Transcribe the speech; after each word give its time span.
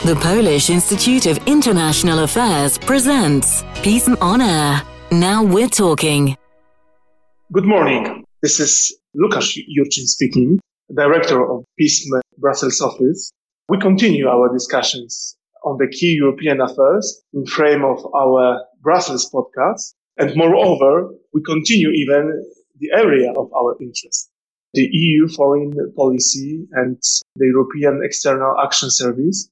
The 0.00 0.16
Polish 0.16 0.68
Institute 0.68 1.26
of 1.26 1.38
International 1.46 2.24
Affairs 2.24 2.76
presents 2.76 3.62
PISM 3.84 4.16
on 4.20 4.40
Air. 4.40 4.82
Now 5.12 5.44
we're 5.44 5.68
talking. 5.68 6.36
Good 7.52 7.66
morning. 7.66 8.24
This 8.42 8.58
is 8.58 8.98
Lukasz 9.14 9.56
Jurczyszyn 9.56 10.08
speaking, 10.08 10.58
Director 10.92 11.48
of 11.48 11.64
PISM 11.78 12.20
Brussels 12.38 12.80
office. 12.80 13.30
We 13.68 13.78
continue 13.78 14.26
our 14.26 14.52
discussions 14.52 15.36
on 15.64 15.78
the 15.78 15.86
key 15.86 16.14
European 16.14 16.60
affairs 16.60 17.22
in 17.32 17.46
frame 17.46 17.84
of 17.84 18.04
our 18.12 18.64
Brussels 18.80 19.30
podcast. 19.30 19.94
And 20.18 20.34
moreover, 20.34 21.10
we 21.32 21.42
continue 21.42 21.90
even 21.90 22.44
the 22.80 22.90
area 22.92 23.30
of 23.30 23.52
our 23.52 23.76
interest, 23.80 24.32
the 24.74 24.88
EU 24.90 25.28
foreign 25.28 25.70
policy 25.96 26.66
and 26.72 27.00
the 27.36 27.46
European 27.46 28.00
External 28.02 28.56
Action 28.60 28.90
Service 28.90 29.48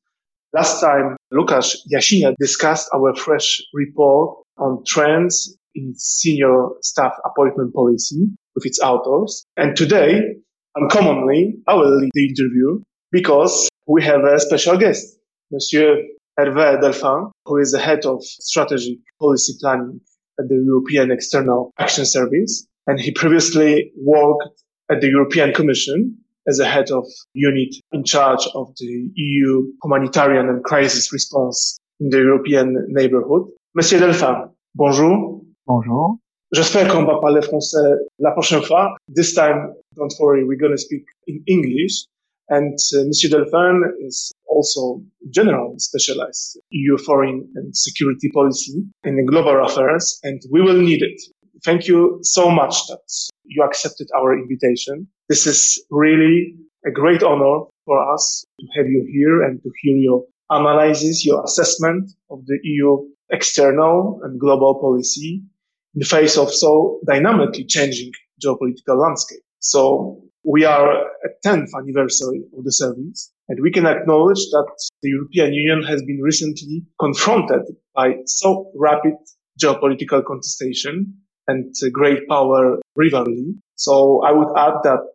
Last 0.53 0.81
time, 0.81 1.17
Lukasz 1.33 1.77
Jasina 1.93 2.35
discussed 2.41 2.91
our 2.93 3.15
fresh 3.15 3.63
report 3.73 4.39
on 4.59 4.83
trends 4.85 5.57
in 5.77 5.95
senior 5.97 6.71
staff 6.83 7.13
appointment 7.25 7.73
policy 7.73 8.27
with 8.57 8.67
its 8.67 8.81
authors. 8.81 9.45
And 9.57 9.77
today, 9.77 10.21
uncommonly, 10.77 11.55
I 11.69 11.75
will 11.75 11.97
lead 11.97 12.11
the 12.15 12.27
interview 12.27 12.83
because 13.13 13.69
we 13.87 14.03
have 14.03 14.25
a 14.25 14.41
special 14.41 14.77
guest, 14.77 15.07
Monsieur 15.53 15.97
Hervé 16.39 16.81
Delphin, 16.81 17.31
who 17.45 17.59
is 17.59 17.71
the 17.71 17.79
head 17.79 18.05
of 18.05 18.21
strategic 18.25 18.99
policy 19.21 19.53
planning 19.61 20.01
at 20.41 20.49
the 20.49 20.61
European 20.67 21.13
External 21.13 21.71
Action 21.79 22.05
Service. 22.05 22.67
And 22.89 22.99
he 22.99 23.13
previously 23.13 23.93
worked 23.97 24.49
at 24.91 25.01
the 25.01 25.09
European 25.09 25.53
Commission 25.53 26.19
as 26.47 26.59
a 26.59 26.67
head 26.67 26.91
of 26.91 27.07
unit 27.35 27.75
in 27.93 28.05
charge 28.05 28.47
of 28.55 28.73
the 28.79 29.11
EU 29.15 29.73
humanitarian 29.83 30.49
and 30.49 30.65
crisis 30.65 31.13
response 31.13 31.79
in 32.01 32.11
the 32.11 32.19
European 32.19 32.87
neighborhood. 32.89 33.49
Monsieur 33.75 34.01
Delphin, 34.01 34.51
bonjour. 34.75 35.43
Bonjour. 35.67 36.19
J'espère 36.53 36.89
qu'on 36.89 37.05
va 37.05 37.21
parler 37.21 37.43
français 37.43 37.95
la 38.19 38.33
prochaine 38.33 38.63
fois. 38.63 38.97
This 39.09 39.35
time, 39.35 39.73
don't 39.97 40.13
worry, 40.19 40.45
we're 40.45 40.59
going 40.59 40.73
to 40.73 40.79
speak 40.79 41.05
in 41.29 41.43
English. 41.47 42.07
And 42.49 42.77
uh, 42.97 43.05
Monsieur 43.07 43.31
Delphin 43.31 43.83
is 44.05 44.33
also 44.49 45.01
general 45.31 45.75
specialized 45.79 46.59
EU 46.71 46.99
foreign 46.99 47.49
and 47.55 47.77
security 47.77 48.29
policy 48.35 48.83
in 49.05 49.25
global 49.27 49.65
affairs, 49.65 50.19
and 50.25 50.43
we 50.51 50.61
will 50.61 50.81
need 50.81 51.03
it. 51.03 51.21
Thank 51.65 51.87
you 51.87 52.19
so 52.23 52.51
much 52.51 52.89
that 52.89 53.07
you 53.45 53.63
accepted 53.63 54.09
our 54.17 54.37
invitation. 54.37 55.07
This 55.31 55.47
is 55.47 55.81
really 55.91 56.57
a 56.85 56.91
great 56.91 57.23
honor 57.23 57.67
for 57.85 58.13
us 58.13 58.45
to 58.59 58.67
have 58.77 58.89
you 58.89 59.07
here 59.13 59.45
and 59.45 59.63
to 59.63 59.71
hear 59.81 59.97
your 59.97 60.25
analysis, 60.51 61.25
your 61.25 61.45
assessment 61.45 62.11
of 62.33 62.45
the 62.47 62.59
EU 62.65 62.99
external 63.31 64.19
and 64.25 64.41
global 64.41 64.81
policy 64.81 65.41
in 65.95 66.01
the 66.01 66.05
face 66.05 66.37
of 66.37 66.53
so 66.53 66.99
dynamically 67.07 67.65
changing 67.65 68.11
geopolitical 68.45 69.01
landscape. 69.01 69.45
So 69.61 70.21
we 70.43 70.65
are 70.65 70.99
at 71.25 71.41
10th 71.47 71.69
anniversary 71.79 72.43
of 72.59 72.65
the 72.65 72.73
service 72.73 73.33
and 73.49 73.61
we 73.63 73.71
can 73.71 73.87
acknowledge 73.87 74.45
that 74.51 74.73
the 75.03 75.11
European 75.11 75.55
Union 75.55 75.85
has 75.85 76.03
been 76.03 76.19
recently 76.21 76.83
confronted 76.99 77.63
by 77.95 78.15
so 78.27 78.73
rapid 78.75 79.15
geopolitical 79.63 80.25
contestation 80.25 81.15
and 81.47 81.73
great 81.93 82.27
power 82.29 82.81
rivalry. 82.97 83.55
So 83.81 84.21
I 84.27 84.33
would 84.33 84.53
add 84.59 84.75
that 84.85 85.07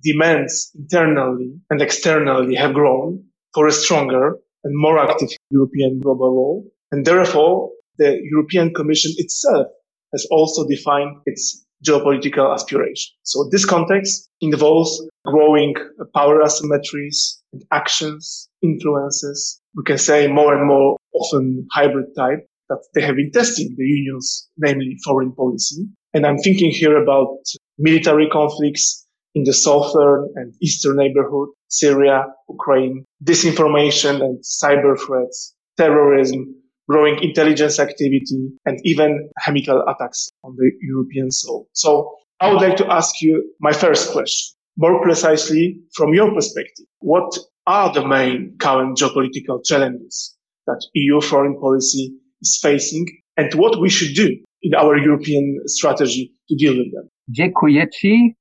demands 0.00 0.70
internally 0.78 1.54
and 1.70 1.82
externally 1.82 2.54
have 2.54 2.72
grown 2.72 3.24
for 3.52 3.66
a 3.66 3.72
stronger 3.72 4.38
and 4.62 4.72
more 4.76 4.96
active 4.98 5.30
European 5.50 5.98
global 6.00 6.30
role. 6.30 6.64
And 6.92 7.04
therefore, 7.04 7.70
the 7.98 8.20
European 8.30 8.72
Commission 8.74 9.10
itself 9.16 9.66
has 10.12 10.24
also 10.30 10.68
defined 10.68 11.16
its 11.26 11.66
geopolitical 11.84 12.54
aspiration. 12.54 13.12
So 13.24 13.48
this 13.50 13.64
context 13.64 14.28
involves 14.40 15.04
growing 15.26 15.74
power 16.14 16.44
asymmetries 16.44 17.40
and 17.52 17.64
actions, 17.72 18.48
influences. 18.62 19.60
We 19.74 19.82
can 19.82 19.98
say 19.98 20.28
more 20.28 20.54
and 20.56 20.68
more 20.68 20.96
often 21.12 21.66
hybrid 21.72 22.14
type 22.16 22.46
that 22.68 22.78
they 22.94 23.02
have 23.02 23.16
been 23.16 23.32
testing 23.32 23.74
the 23.76 23.84
union's, 23.84 24.48
namely 24.58 24.96
foreign 25.04 25.32
policy. 25.32 25.88
And 26.14 26.24
I'm 26.24 26.38
thinking 26.38 26.70
here 26.70 27.02
about 27.02 27.38
military 27.82 28.28
conflicts 28.30 29.06
in 29.34 29.44
the 29.44 29.52
southern 29.52 30.28
and 30.36 30.54
eastern 30.62 30.96
neighborhood, 30.96 31.48
Syria, 31.68 32.26
Ukraine, 32.48 33.04
disinformation 33.24 34.22
and 34.22 34.38
cyber 34.44 34.98
threats, 34.98 35.54
terrorism, 35.76 36.54
growing 36.88 37.22
intelligence 37.22 37.78
activity, 37.78 38.50
and 38.66 38.78
even 38.84 39.30
chemical 39.44 39.82
attacks 39.88 40.30
on 40.44 40.54
the 40.56 40.70
European 40.80 41.30
soil. 41.30 41.66
So 41.72 42.14
I 42.40 42.50
would 42.50 42.60
like 42.60 42.76
to 42.76 42.92
ask 42.92 43.20
you 43.20 43.54
my 43.60 43.72
first 43.72 44.12
question. 44.12 44.56
More 44.76 45.02
precisely, 45.02 45.78
from 45.94 46.14
your 46.14 46.32
perspective, 46.32 46.86
what 47.00 47.36
are 47.66 47.92
the 47.92 48.06
main 48.06 48.56
current 48.58 48.98
geopolitical 48.98 49.64
challenges 49.64 50.36
that 50.66 50.84
EU 50.94 51.20
foreign 51.20 51.58
policy 51.60 52.14
is 52.40 52.58
facing 52.60 53.06
and 53.36 53.52
what 53.54 53.80
we 53.80 53.88
should 53.88 54.14
do 54.14 54.36
in 54.62 54.74
our 54.74 54.96
European 54.96 55.60
strategy 55.66 56.32
to 56.48 56.56
deal 56.56 56.76
with 56.76 56.92
them. 56.92 57.08
Dziękuję 57.28 57.86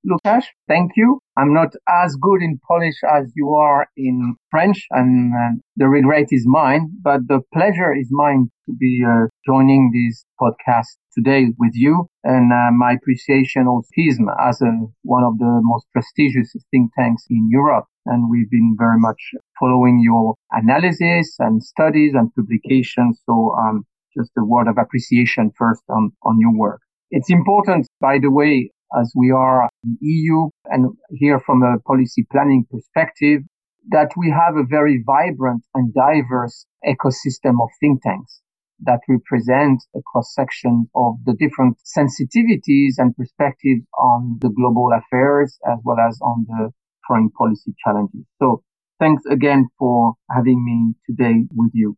Lukasz. 0.04 0.56
Thank 0.68 0.92
you. 0.98 1.20
I'm 1.38 1.54
not 1.54 1.70
as 1.88 2.18
good 2.18 2.42
in 2.42 2.60
Polish 2.68 3.04
as 3.04 3.32
you 3.36 3.56
are 3.56 3.86
in 3.96 4.36
French, 4.50 4.88
and 4.92 5.34
the 5.78 5.88
regret 5.88 6.28
is 6.32 6.46
mine, 6.48 6.90
but 7.04 7.28
the 7.28 7.42
pleasure 7.54 7.94
is 7.94 8.10
mine 8.12 8.50
to 8.66 8.74
be 8.80 9.04
uh, 9.06 9.28
joining 9.46 9.92
this 9.94 10.26
podcast 10.42 10.98
today 11.16 11.54
with 11.60 11.74
you. 11.76 12.08
And 12.24 12.52
uh, 12.52 12.72
my 12.72 12.94
appreciation 12.94 13.68
of 13.68 13.86
PISM 13.96 14.28
as 14.40 14.62
a, 14.62 14.72
one 15.04 15.24
of 15.24 15.38
the 15.38 15.60
most 15.62 15.86
prestigious 15.94 16.52
think 16.72 16.92
tanks 16.98 17.26
in 17.30 17.50
Europe. 17.50 17.86
And 18.06 18.30
we've 18.32 18.50
been 18.50 18.76
very 18.78 19.00
much 19.00 19.22
following 19.60 20.00
your 20.02 20.36
analysis 20.52 21.36
and 21.40 21.64
studies 21.64 22.14
and 22.16 22.34
publications. 22.36 23.22
So 23.26 23.56
um, 23.62 23.86
just 24.18 24.32
a 24.38 24.44
word 24.44 24.68
of 24.68 24.78
appreciation 24.78 25.52
first 25.56 25.84
on, 25.88 26.12
on 26.24 26.40
your 26.40 26.56
work. 26.58 26.82
It's 27.14 27.30
important, 27.30 27.88
by 28.00 28.20
the 28.22 28.32
way, 28.32 28.72
as 28.98 29.12
we 29.14 29.32
are 29.32 29.70
the 29.84 29.98
EU 30.00 30.50
and 30.68 30.96
here 31.12 31.42
from 31.46 31.62
a 31.62 31.78
policy 31.80 32.26
planning 32.32 32.66
perspective, 32.72 33.42
that 33.90 34.12
we 34.16 34.32
have 34.32 34.56
a 34.56 34.64
very 34.64 35.04
vibrant 35.06 35.62
and 35.76 35.94
diverse 35.94 36.66
ecosystem 36.88 37.62
of 37.62 37.70
think 37.82 38.02
tanks 38.02 38.42
that 38.84 39.02
represent 39.10 39.84
a 39.94 40.00
cross 40.06 40.34
section 40.34 40.90
of 40.96 41.16
the 41.26 41.34
different 41.34 41.78
sensitivities 41.86 42.94
and 42.98 43.16
perspectives 43.18 43.86
on 44.00 44.38
the 44.40 44.50
global 44.50 44.90
affairs 44.94 45.60
as 45.70 45.80
well 45.84 45.98
as 46.00 46.18
on 46.22 46.46
the 46.48 46.72
foreign 47.06 47.30
policy 47.32 47.74
challenges. 47.84 48.24
So 48.42 48.64
thanks 49.02 49.24
again 49.30 49.68
for 49.78 50.14
having 50.34 50.64
me 50.64 50.94
today 51.06 51.46
with 51.54 51.72
you. 51.74 51.98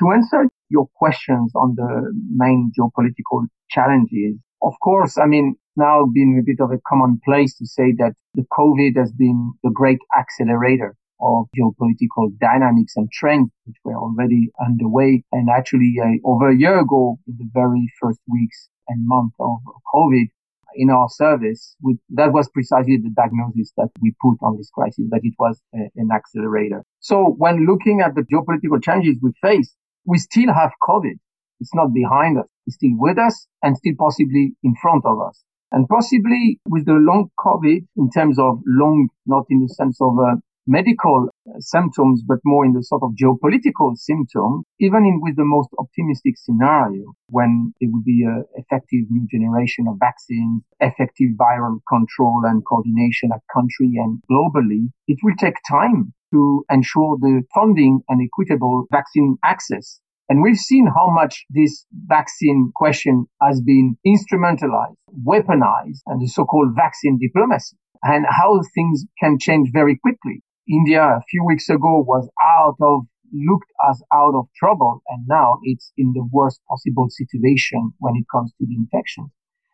To 0.00 0.10
answer 0.10 0.48
your 0.68 0.88
questions 0.96 1.52
on 1.54 1.76
the 1.76 2.12
main 2.34 2.72
geopolitical 2.76 3.46
challenges, 3.70 4.38
of 4.62 4.74
course, 4.82 5.18
I 5.18 5.26
mean, 5.26 5.56
now 5.76 6.04
been 6.12 6.38
a 6.40 6.44
bit 6.44 6.60
of 6.60 6.70
a 6.72 6.80
commonplace 6.86 7.56
to 7.58 7.66
say 7.66 7.92
that 7.98 8.14
the 8.34 8.44
COVID 8.52 8.96
has 8.96 9.12
been 9.12 9.52
the 9.62 9.70
great 9.70 9.98
accelerator 10.18 10.96
of 11.20 11.46
geopolitical 11.56 12.36
dynamics 12.40 12.94
and 12.96 13.08
trends, 13.12 13.50
which 13.64 13.76
were 13.84 13.96
already 13.96 14.50
underway. 14.64 15.24
And 15.32 15.48
actually, 15.50 15.94
uh, 16.02 16.28
over 16.28 16.50
a 16.50 16.56
year 16.56 16.78
ago, 16.80 17.18
in 17.26 17.36
the 17.38 17.48
very 17.52 17.90
first 18.00 18.20
weeks 18.28 18.68
and 18.88 19.06
month 19.06 19.32
of 19.40 19.58
COVID, 19.94 20.26
in 20.74 20.90
our 20.90 21.08
service, 21.08 21.74
we, 21.82 21.98
that 22.10 22.32
was 22.32 22.48
precisely 22.50 22.98
the 22.98 23.10
diagnosis 23.16 23.72
that 23.76 23.88
we 24.00 24.14
put 24.20 24.36
on 24.42 24.56
this 24.56 24.70
crisis, 24.70 25.06
that 25.10 25.20
it 25.24 25.34
was 25.38 25.60
a, 25.74 25.90
an 25.96 26.10
accelerator. 26.14 26.84
So 27.00 27.34
when 27.38 27.66
looking 27.66 28.00
at 28.00 28.14
the 28.14 28.22
geopolitical 28.22 28.82
challenges 28.82 29.16
we 29.22 29.32
face, 29.42 29.74
we 30.04 30.18
still 30.18 30.52
have 30.52 30.70
COVID. 30.82 31.18
It's 31.60 31.74
not 31.74 31.92
behind 31.92 32.38
us. 32.38 32.46
It's 32.66 32.76
still 32.76 32.96
with 32.96 33.18
us 33.18 33.46
and 33.62 33.76
still 33.76 33.94
possibly 33.98 34.54
in 34.62 34.74
front 34.80 35.04
of 35.04 35.20
us. 35.20 35.42
And 35.70 35.86
possibly 35.88 36.60
with 36.68 36.86
the 36.86 36.94
long 36.94 37.30
COVID 37.38 37.86
in 37.96 38.10
terms 38.10 38.38
of 38.38 38.60
long, 38.66 39.08
not 39.26 39.44
in 39.50 39.60
the 39.60 39.68
sense 39.68 39.98
of 40.00 40.16
uh, 40.18 40.36
medical 40.68 41.28
uh, 41.48 41.52
symptoms, 41.58 42.22
but 42.26 42.38
more 42.44 42.64
in 42.64 42.74
the 42.74 42.82
sort 42.82 43.02
of 43.02 43.16
geopolitical 43.20 43.96
symptom, 43.96 44.62
even 44.78 45.04
in 45.04 45.20
with 45.22 45.34
the 45.36 45.44
most 45.44 45.70
optimistic 45.78 46.34
scenario, 46.36 47.12
when 47.30 47.72
there 47.80 47.88
would 47.90 48.04
be 48.04 48.22
an 48.22 48.44
effective 48.54 49.08
new 49.10 49.26
generation 49.30 49.86
of 49.88 49.96
vaccines, 49.98 50.62
effective 50.80 51.32
viral 51.40 51.80
control 51.88 52.42
and 52.44 52.64
coordination 52.66 53.30
at 53.34 53.40
country 53.52 53.92
and 53.96 54.20
globally, 54.30 54.92
it 55.08 55.18
will 55.22 55.34
take 55.40 55.56
time 55.68 56.12
to 56.32 56.64
ensure 56.70 57.16
the 57.20 57.42
funding 57.54 58.00
and 58.08 58.20
equitable 58.20 58.84
vaccine 58.92 59.38
access. 59.42 60.00
And 60.28 60.42
we've 60.42 60.58
seen 60.58 60.86
how 60.86 61.10
much 61.10 61.46
this 61.48 61.86
vaccine 62.06 62.70
question 62.74 63.26
has 63.40 63.62
been 63.62 63.96
instrumentalized, 64.06 64.96
weaponized, 65.26 66.00
and 66.06 66.20
the 66.20 66.28
so-called 66.28 66.74
vaccine 66.76 67.18
diplomacy 67.18 67.76
and 68.02 68.26
how 68.28 68.60
things 68.74 69.04
can 69.18 69.38
change 69.38 69.70
very 69.72 69.96
quickly. 69.96 70.42
India 70.68 71.02
a 71.02 71.22
few 71.30 71.44
weeks 71.44 71.70
ago 71.70 72.04
was 72.06 72.28
out 72.42 72.76
of 72.82 73.06
looked 73.32 73.70
as 73.88 74.02
out 74.12 74.34
of 74.34 74.46
trouble 74.56 75.02
and 75.08 75.24
now 75.28 75.58
it's 75.62 75.92
in 75.96 76.12
the 76.14 76.26
worst 76.32 76.60
possible 76.68 77.06
situation 77.10 77.92
when 77.98 78.14
it 78.16 78.24
comes 78.30 78.52
to 78.58 78.66
the 78.66 78.74
infection, 78.74 79.30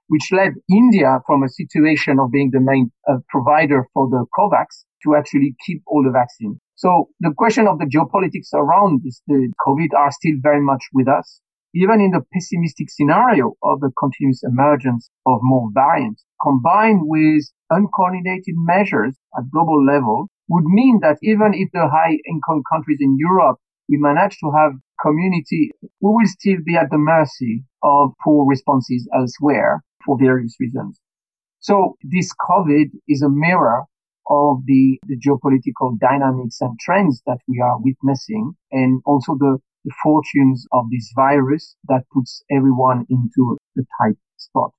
which 0.09 0.31
led 0.33 0.53
India 0.71 1.19
from 1.27 1.43
a 1.43 1.49
situation 1.49 2.19
of 2.19 2.31
being 2.31 2.51
the 2.53 2.61
main 2.61 2.91
uh, 3.09 3.19
provider 3.29 3.89
for 3.93 4.09
the 4.09 4.25
COVAX 4.37 4.85
to 5.05 5.15
actually 5.15 5.55
keep 5.65 5.83
all 5.87 6.03
the 6.03 6.11
vaccine. 6.11 6.61
So 6.77 7.09
the 7.21 7.33
question 7.37 7.69
of 7.69 7.79
the 7.79 7.87
geopolitics 7.87 8.53
around 8.53 9.03
this, 9.05 9.23
the 9.27 9.53
COVID 9.67 9.95
are 9.97 10.11
still 10.11 10.37
very 10.43 10.61
much 10.61 10.83
with 10.93 11.09
us. 11.09 11.41
Even 11.75 12.01
in 12.01 12.11
the 12.11 12.25
pessimistic 12.33 12.89
scenario 12.91 13.55
of 13.63 13.81
the 13.81 13.91
continuous 13.99 14.43
emergence 14.45 15.11
of 15.27 15.41
more 15.43 15.71
variants, 15.73 16.25
combined 16.41 17.01
with 17.03 17.45
uncoordinated 17.71 18.55
measures 18.57 19.17
at 19.37 19.51
global 19.51 19.85
level, 19.85 20.29
would 20.49 20.65
mean 20.65 21.01
that 21.03 21.19
even 21.23 21.53
if 21.55 21.71
the 21.73 21.89
high 21.89 22.19
income 22.29 22.63
countries 22.71 22.99
in 23.01 23.17
Europe, 23.19 23.59
we 23.89 23.97
manage 23.99 24.39
to 24.39 24.51
have 24.51 24.73
community, 25.03 25.71
we 25.81 25.89
will 26.01 26.27
still 26.27 26.59
be 26.65 26.77
at 26.77 26.91
the 26.91 26.99
mercy 26.99 27.65
of 27.83 28.13
poor 28.23 28.47
responses 28.47 29.09
elsewhere 29.15 29.83
for 30.05 30.19
various 30.19 30.55
reasons. 30.61 31.01
So 31.61 31.97
this 32.03 32.31
COVID 32.49 32.91
is 33.09 33.23
a 33.23 33.29
mirror 33.31 33.85
of 34.29 34.59
the, 34.67 34.99
the 35.07 35.19
geopolitical 35.19 35.99
dynamics 35.99 36.61
and 36.61 36.79
trends 36.81 37.23
that 37.27 37.39
we 37.49 37.61
are 37.61 37.79
witnessing 37.81 38.55
and 38.73 39.03
also 39.05 39.37
the, 39.39 39.59
the 39.85 39.93
fortunes 40.03 40.67
of 40.73 40.87
this 40.91 41.11
virus 41.15 41.77
that 41.89 42.05
puts 42.13 42.43
everyone 42.51 43.07
into 43.11 43.59
a 43.79 43.83
tight 44.01 44.17
spot. 44.37 44.71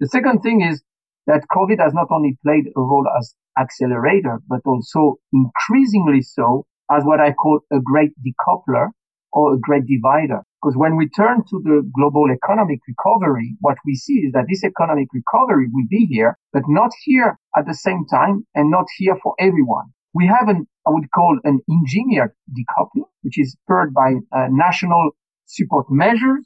The 0.00 0.08
second 0.08 0.40
thing 0.40 0.62
is 0.62 0.82
that 1.26 1.46
COVID 1.52 1.78
has 1.82 1.92
not 1.92 2.08
only 2.10 2.38
played 2.44 2.66
a 2.68 2.80
role 2.80 3.06
as 3.18 3.34
accelerator, 3.58 4.40
but 4.48 4.60
also 4.64 5.16
increasingly 5.32 6.22
so 6.22 6.64
as 6.90 7.04
what 7.04 7.20
I 7.20 7.32
call 7.32 7.60
a 7.72 7.80
great 7.80 8.12
decoupler 8.24 8.88
or 9.32 9.54
a 9.54 9.58
great 9.58 9.86
divider. 9.86 10.42
Because 10.60 10.76
when 10.76 10.96
we 10.96 11.08
turn 11.10 11.44
to 11.50 11.62
the 11.62 11.88
global 11.94 12.26
economic 12.32 12.80
recovery, 12.88 13.56
what 13.60 13.78
we 13.86 13.94
see 13.94 14.14
is 14.26 14.32
that 14.32 14.46
this 14.48 14.64
economic 14.64 15.06
recovery 15.12 15.68
will 15.72 15.86
be 15.88 16.06
here, 16.06 16.36
but 16.52 16.62
not 16.66 16.90
here 17.04 17.38
at 17.56 17.66
the 17.66 17.74
same 17.74 18.04
time 18.06 18.44
and 18.56 18.68
not 18.68 18.86
here 18.96 19.16
for 19.22 19.34
everyone. 19.38 19.86
We 20.14 20.26
have 20.26 20.48
an, 20.48 20.66
I 20.84 20.90
would 20.90 21.08
call 21.12 21.38
an 21.44 21.60
engineered 21.70 22.32
decoupling, 22.50 23.06
which 23.22 23.38
is 23.38 23.52
spurred 23.52 23.94
by 23.94 24.14
uh, 24.32 24.48
national 24.50 25.12
support 25.46 25.86
measures. 25.90 26.44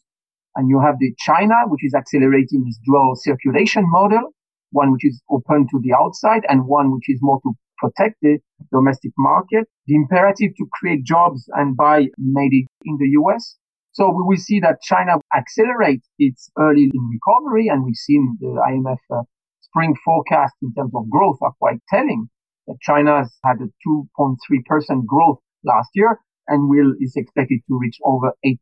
And 0.56 0.68
you 0.68 0.78
have 0.80 0.98
the 0.98 1.14
China, 1.18 1.54
which 1.68 1.82
is 1.82 1.94
accelerating 1.94 2.64
its 2.66 2.78
dual 2.84 3.14
circulation 3.16 3.84
model, 3.86 4.34
one 4.72 4.92
which 4.92 5.06
is 5.06 5.22
open 5.30 5.66
to 5.70 5.80
the 5.80 5.94
outside 5.94 6.42
and 6.50 6.66
one 6.66 6.92
which 6.92 7.08
is 7.08 7.18
more 7.22 7.40
to 7.44 7.54
protect 7.78 8.16
the 8.20 8.38
domestic 8.70 9.12
market. 9.16 9.66
The 9.86 9.94
imperative 9.94 10.50
to 10.58 10.66
create 10.70 11.04
jobs 11.04 11.48
and 11.54 11.74
buy 11.74 12.08
made 12.18 12.52
in 12.84 12.98
the 12.98 13.08
US 13.22 13.56
so 13.92 14.08
we 14.08 14.22
will 14.24 14.38
see 14.38 14.60
that 14.60 14.82
China 14.82 15.16
accelerates 15.34 16.08
its 16.18 16.50
early 16.58 16.90
recovery, 16.92 17.68
and 17.68 17.84
we've 17.84 17.96
seen 17.96 18.36
the 18.40 18.46
IMF 18.46 18.98
uh, 19.10 19.22
spring 19.60 19.94
forecast 20.04 20.54
in 20.62 20.72
terms 20.74 20.92
of 20.94 21.08
growth 21.10 21.38
are 21.42 21.54
quite 21.58 21.80
telling. 21.88 22.28
That 22.66 22.76
China 22.80 23.18
has 23.18 23.34
had 23.44 23.56
a 23.60 23.68
2.3% 23.88 25.06
growth 25.06 25.40
last 25.64 25.90
year 25.94 26.20
and 26.48 26.68
will 26.68 26.94
is 27.00 27.14
expected 27.16 27.60
to 27.68 27.78
reach 27.78 27.98
over 28.04 28.32
8% 28.44 28.56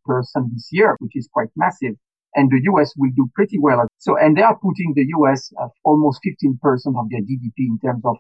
this 0.53 0.69
year, 0.73 0.97
which 1.01 1.13
is 1.15 1.29
quite 1.33 1.49
massive 1.57 1.97
and 2.35 2.51
the 2.51 2.61
US 2.73 2.95
will 2.97 3.11
do 3.17 3.29
pretty 3.35 3.59
well. 3.59 3.87
So, 3.99 4.17
and 4.17 4.37
they 4.37 4.43
are 4.43 4.57
putting 4.57 4.93
the 4.95 5.07
US 5.19 5.53
almost 5.85 6.21
15% 6.27 6.55
of 6.99 7.11
their 7.11 7.21
GDP 7.21 7.59
in 7.59 7.79
terms 7.85 8.03
of 8.05 8.17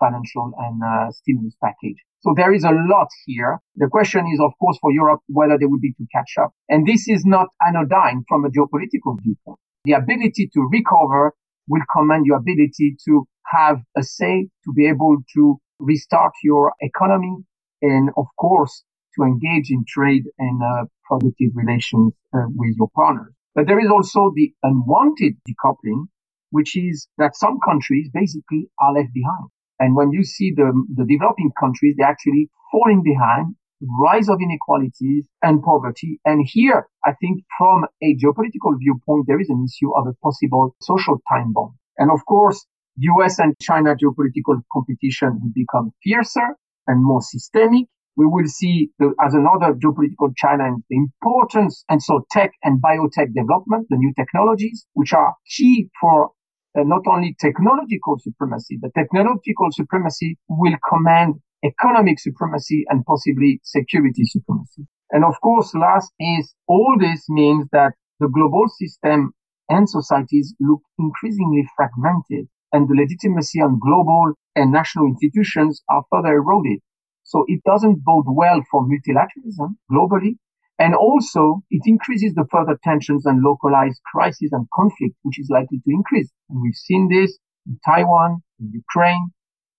financial 0.00 0.52
and 0.58 0.82
uh, 0.82 1.10
stimulus 1.10 1.54
package. 1.62 1.98
So 2.22 2.34
there 2.36 2.54
is 2.54 2.62
a 2.62 2.70
lot 2.70 3.08
here. 3.26 3.58
The 3.76 3.88
question 3.88 4.24
is, 4.32 4.40
of 4.40 4.52
course, 4.60 4.78
for 4.80 4.92
Europe, 4.92 5.20
whether 5.26 5.58
they 5.58 5.66
would 5.66 5.80
be 5.80 5.92
to 5.94 6.06
catch 6.14 6.34
up. 6.40 6.52
And 6.68 6.86
this 6.86 7.08
is 7.08 7.24
not 7.26 7.48
anodyne 7.66 8.24
from 8.28 8.44
a 8.44 8.48
geopolitical 8.48 9.18
viewpoint. 9.22 9.58
The 9.84 9.92
ability 9.92 10.50
to 10.54 10.68
recover 10.70 11.34
will 11.68 11.82
command 11.94 12.26
your 12.26 12.36
ability 12.36 12.96
to 13.06 13.26
have 13.46 13.82
a 13.96 14.04
say, 14.04 14.48
to 14.64 14.72
be 14.72 14.86
able 14.86 15.16
to 15.34 15.58
restart 15.80 16.32
your 16.44 16.72
economy, 16.80 17.36
and 17.82 18.10
of 18.16 18.26
course, 18.38 18.84
to 19.16 19.24
engage 19.24 19.70
in 19.70 19.84
trade 19.86 20.24
and 20.38 20.62
uh, 20.62 20.84
productive 21.04 21.50
relations 21.54 22.12
uh, 22.34 22.46
with 22.54 22.74
your 22.78 22.88
partners. 22.94 23.34
But 23.54 23.66
there 23.66 23.80
is 23.80 23.90
also 23.90 24.32
the 24.34 24.54
unwanted 24.62 25.34
decoupling, 25.48 26.06
which 26.50 26.76
is 26.76 27.08
that 27.18 27.36
some 27.36 27.58
countries 27.64 28.08
basically 28.14 28.68
are 28.80 28.94
left 28.94 29.12
behind. 29.12 29.48
And 29.82 29.96
when 29.96 30.12
you 30.12 30.22
see 30.22 30.52
the, 30.54 30.70
the 30.94 31.04
developing 31.04 31.50
countries, 31.58 31.96
they're 31.98 32.06
actually 32.06 32.48
falling 32.70 33.02
behind, 33.02 33.56
rise 34.00 34.28
of 34.28 34.38
inequalities 34.40 35.26
and 35.42 35.60
poverty. 35.60 36.20
And 36.24 36.46
here, 36.46 36.86
I 37.04 37.14
think 37.20 37.42
from 37.58 37.86
a 38.00 38.14
geopolitical 38.14 38.78
viewpoint, 38.78 39.26
there 39.26 39.40
is 39.40 39.50
an 39.50 39.66
issue 39.66 39.90
of 39.96 40.06
a 40.06 40.14
possible 40.22 40.76
social 40.80 41.18
time 41.28 41.52
bomb. 41.52 41.74
And 41.98 42.12
of 42.12 42.24
course, 42.26 42.64
US 42.96 43.40
and 43.40 43.58
China 43.60 43.96
geopolitical 43.96 44.62
competition 44.72 45.40
will 45.42 45.52
become 45.52 45.90
fiercer 46.04 46.54
and 46.86 47.02
more 47.02 47.20
systemic 47.20 47.88
we 48.16 48.26
will 48.26 48.46
see 48.46 48.90
the, 48.98 49.14
as 49.24 49.34
another 49.34 49.74
geopolitical 49.74 50.32
challenge 50.36 50.82
the 50.90 50.96
importance 50.96 51.84
and 51.88 52.02
so 52.02 52.26
tech 52.30 52.52
and 52.62 52.82
biotech 52.82 53.32
development, 53.34 53.86
the 53.88 53.96
new 53.96 54.12
technologies, 54.16 54.86
which 54.92 55.12
are 55.12 55.34
key 55.56 55.88
for 56.00 56.30
uh, 56.78 56.82
not 56.84 57.02
only 57.06 57.36
technological 57.38 58.18
supremacy, 58.18 58.78
but 58.80 58.92
technological 58.94 59.68
supremacy 59.70 60.38
will 60.48 60.76
command 60.88 61.34
economic 61.64 62.18
supremacy 62.18 62.84
and 62.88 63.04
possibly 63.04 63.60
security 63.62 64.24
supremacy. 64.24 64.86
And 65.10 65.24
of 65.24 65.40
course, 65.42 65.74
last 65.74 66.12
is 66.18 66.54
all 66.66 66.96
this 66.98 67.24
means 67.28 67.66
that 67.72 67.92
the 68.20 68.28
global 68.28 68.64
system 68.68 69.32
and 69.68 69.88
societies 69.88 70.54
look 70.60 70.80
increasingly 70.98 71.68
fragmented 71.76 72.48
and 72.72 72.88
the 72.88 72.94
legitimacy 72.94 73.60
on 73.60 73.78
global 73.78 74.32
and 74.56 74.72
national 74.72 75.06
institutions 75.06 75.82
are 75.88 76.04
further 76.10 76.34
eroded. 76.34 76.80
So 77.24 77.44
it 77.46 77.60
doesn't 77.64 78.04
bode 78.04 78.26
well 78.28 78.60
for 78.70 78.86
multilateralism 78.86 79.76
globally. 79.90 80.36
And 80.82 80.96
also 80.96 81.62
it 81.70 81.82
increases 81.86 82.34
the 82.34 82.44
further 82.50 82.76
tensions 82.82 83.24
and 83.24 83.40
localized 83.40 84.00
crisis 84.12 84.50
and 84.50 84.66
conflict, 84.74 85.14
which 85.22 85.38
is 85.38 85.48
likely 85.48 85.78
to 85.78 85.90
increase. 85.98 86.28
And 86.50 86.60
we've 86.60 86.82
seen 86.88 87.08
this 87.08 87.38
in 87.66 87.78
Taiwan, 87.88 88.42
in 88.58 88.72
Ukraine, 88.72 89.28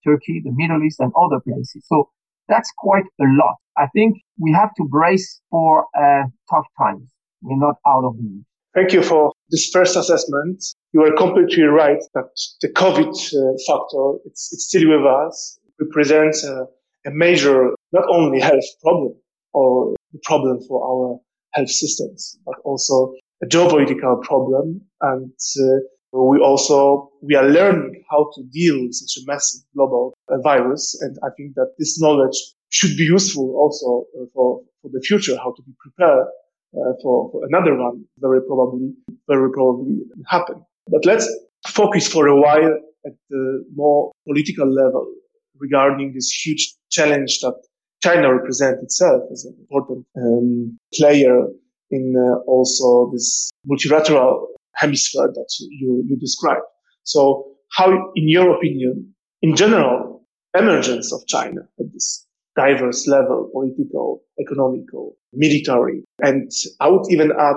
Turkey, 0.06 0.42
the 0.46 0.54
Middle 0.54 0.82
East 0.82 1.02
and 1.02 1.12
other 1.24 1.42
places. 1.42 1.84
So 1.92 2.10
that's 2.48 2.72
quite 2.78 3.04
a 3.20 3.28
lot. 3.42 3.56
I 3.78 3.88
think 3.94 4.16
we 4.40 4.54
have 4.54 4.70
to 4.78 4.84
brace 4.86 5.42
for 5.52 5.86
uh, 6.04 6.24
tough 6.50 6.68
times. 6.82 7.08
We're 7.42 7.64
not 7.68 7.76
out 7.86 8.06
of 8.06 8.16
the 8.16 8.24
woods. 8.24 8.46
Thank 8.74 8.94
you 8.94 9.04
for 9.04 9.34
this 9.50 9.70
first 9.74 9.98
assessment. 9.98 10.64
You 10.94 11.02
are 11.04 11.14
completely 11.18 11.64
right 11.64 12.02
that 12.14 12.30
the 12.62 12.70
COVID 12.70 13.12
uh, 13.12 13.58
factor, 13.68 14.06
it's, 14.26 14.54
it's 14.54 14.66
still 14.70 14.88
with 14.88 15.06
us, 15.06 15.60
represents 15.82 16.46
uh, 16.46 16.64
a 17.06 17.12
major, 17.12 17.72
not 17.92 18.06
only 18.10 18.40
health 18.40 18.70
problem 18.82 19.16
or 19.52 19.94
the 20.14 20.20
problem 20.24 20.60
for 20.68 20.80
our 20.86 21.20
health 21.54 21.70
systems, 21.70 22.38
but 22.46 22.56
also 22.64 23.14
a 23.44 23.48
geopolitical 23.48 24.22
problem. 24.22 24.82
And 25.02 25.32
uh, 25.60 26.20
we 26.20 26.40
also, 26.40 27.10
we 27.22 27.36
are 27.36 27.48
learning 27.48 28.04
how 28.10 28.30
to 28.36 28.44
deal 28.52 28.82
with 28.82 28.94
such 28.94 29.22
a 29.22 29.26
massive 29.26 29.62
global 29.76 30.14
uh, 30.30 30.38
virus. 30.42 30.98
And 31.02 31.18
I 31.24 31.30
think 31.36 31.56
that 31.56 31.74
this 31.80 32.00
knowledge 32.00 32.38
should 32.70 32.96
be 32.98 33.04
useful 33.04 33.56
also 33.56 34.06
uh, 34.20 34.26
for, 34.34 34.62
for 34.82 34.90
the 34.92 35.02
future, 35.02 35.36
how 35.38 35.54
to 35.54 35.62
be 35.64 35.74
prepared 35.80 36.28
uh, 36.76 36.94
for, 37.02 37.32
for 37.32 37.46
another 37.46 37.76
one 37.76 38.06
very 38.20 38.42
probably, 38.42 38.94
very 39.28 39.52
probably 39.52 39.98
happen. 40.28 40.64
But 40.88 41.06
let's 41.06 41.28
focus 41.68 42.08
for 42.08 42.28
a 42.28 42.40
while 42.40 42.78
at 43.06 43.14
the 43.30 43.66
more 43.76 44.12
political 44.28 44.68
level 44.72 45.12
regarding 45.60 46.14
this 46.14 46.32
huge 46.32 46.74
challenge 46.92 47.40
that 47.42 47.56
China 48.04 48.34
represents 48.36 48.84
itself 48.84 49.22
as 49.32 49.46
an 49.46 49.56
important 49.62 50.06
um, 50.18 50.78
player 50.94 51.48
in 51.90 52.14
uh, 52.18 52.40
also 52.52 53.10
this 53.14 53.50
multilateral 53.66 54.48
hemisphere 54.76 55.30
that 55.34 55.50
you, 55.70 56.04
you 56.08 56.18
described. 56.18 56.68
So 57.04 57.46
how, 57.72 57.88
in 58.16 58.28
your 58.28 58.58
opinion, 58.58 59.14
in 59.42 59.56
general, 59.56 60.26
emergence 60.54 61.14
of 61.14 61.26
China 61.28 61.62
at 61.80 61.94
this 61.94 62.28
diverse 62.58 63.08
level, 63.08 63.50
political, 63.54 64.22
economical, 64.40 65.16
military, 65.32 66.04
and 66.20 66.52
I 66.82 66.90
would 66.90 67.06
even 67.10 67.32
add 67.40 67.56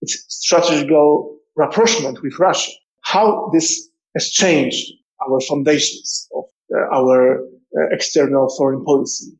its 0.00 0.24
strategical 0.28 1.36
rapprochement 1.54 2.22
with 2.22 2.38
Russia, 2.38 2.72
how 3.02 3.50
this 3.52 3.90
has 4.16 4.30
changed 4.30 4.90
our 5.24 5.38
foundations 5.40 6.28
of 6.34 6.44
uh, 6.74 6.96
our 6.98 7.42
uh, 7.76 7.88
external 7.90 8.48
foreign 8.56 8.84
policy. 8.84 9.32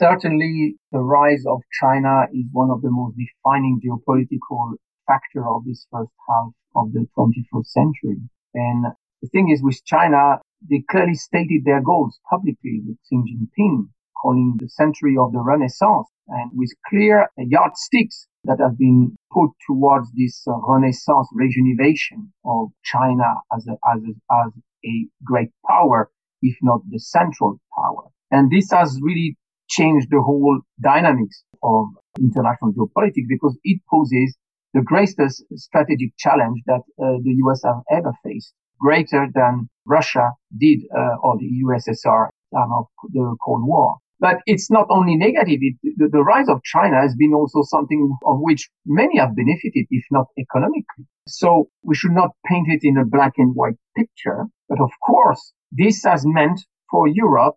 Certainly, 0.00 0.76
the 0.92 1.00
rise 1.00 1.44
of 1.46 1.60
China 1.78 2.24
is 2.32 2.46
one 2.52 2.70
of 2.70 2.80
the 2.80 2.90
most 2.90 3.18
defining 3.18 3.82
geopolitical 3.84 4.76
factor 5.06 5.46
of 5.46 5.66
this 5.66 5.86
first 5.92 6.10
half 6.26 6.52
of 6.74 6.90
the 6.94 7.06
21st 7.18 7.66
century. 7.66 8.16
And 8.54 8.86
the 9.20 9.28
thing 9.28 9.50
is 9.50 9.62
with 9.62 9.84
China, 9.84 10.40
they 10.70 10.82
clearly 10.90 11.12
stated 11.12 11.66
their 11.66 11.82
goals 11.82 12.18
publicly 12.30 12.80
with 12.86 12.96
Xi 13.10 13.16
Jinping 13.16 13.90
calling 14.16 14.56
the 14.58 14.70
century 14.70 15.16
of 15.20 15.32
the 15.34 15.42
Renaissance. 15.42 16.08
and 16.28 16.50
with 16.54 16.72
clear 16.88 17.28
yardsticks 17.36 18.26
that 18.44 18.58
have 18.58 18.78
been 18.78 19.14
put 19.30 19.50
towards 19.66 20.08
this 20.12 20.46
uh, 20.48 20.52
renaissance 20.66 21.28
rejuvenation 21.34 22.32
of 22.46 22.68
China 22.84 23.34
as 23.54 23.66
a, 23.66 23.76
as 23.94 24.00
a, 24.02 24.14
as 24.46 24.52
a 24.86 25.08
great 25.22 25.50
power, 25.68 26.10
if 26.40 26.56
not 26.62 26.80
the 26.88 26.98
central 26.98 27.60
power. 27.76 28.08
And 28.30 28.50
this 28.50 28.70
has 28.70 28.98
really 29.02 29.36
changed 29.70 30.08
the 30.10 30.20
whole 30.20 30.60
dynamics 30.82 31.44
of 31.62 31.86
international 32.18 32.72
geopolitics 32.72 33.28
because 33.28 33.56
it 33.64 33.80
poses 33.88 34.36
the 34.74 34.82
greatest 34.82 35.44
strategic 35.54 36.10
challenge 36.18 36.60
that 36.66 36.82
uh, 37.02 37.18
the 37.22 37.34
US 37.44 37.62
have 37.64 37.82
ever 37.90 38.12
faced, 38.24 38.52
greater 38.78 39.26
than 39.34 39.68
Russia 39.86 40.30
did 40.56 40.80
uh, 40.96 41.16
or 41.22 41.38
the 41.38 41.50
USSR 41.64 42.28
time 42.54 42.72
of 42.72 42.86
the 43.12 43.36
Cold 43.44 43.66
War. 43.66 43.96
But 44.20 44.36
it's 44.44 44.70
not 44.70 44.86
only 44.90 45.16
negative. 45.16 45.58
It, 45.62 45.76
the, 45.96 46.08
the, 46.12 46.22
rise 46.22 46.48
of 46.48 46.62
China 46.62 47.00
has 47.00 47.14
been 47.16 47.32
also 47.32 47.62
something 47.62 48.16
of 48.26 48.36
which 48.40 48.68
many 48.84 49.18
have 49.18 49.34
benefited, 49.34 49.86
if 49.90 50.04
not 50.10 50.26
economically. 50.38 51.06
So 51.26 51.68
we 51.82 51.94
should 51.94 52.12
not 52.12 52.30
paint 52.46 52.68
it 52.68 52.80
in 52.82 52.98
a 52.98 53.06
black 53.06 53.32
and 53.38 53.54
white 53.54 53.78
picture. 53.96 54.44
But 54.68 54.80
of 54.80 54.90
course, 55.04 55.52
this 55.72 56.04
has 56.04 56.26
meant 56.26 56.60
for 56.90 57.08
Europe, 57.08 57.54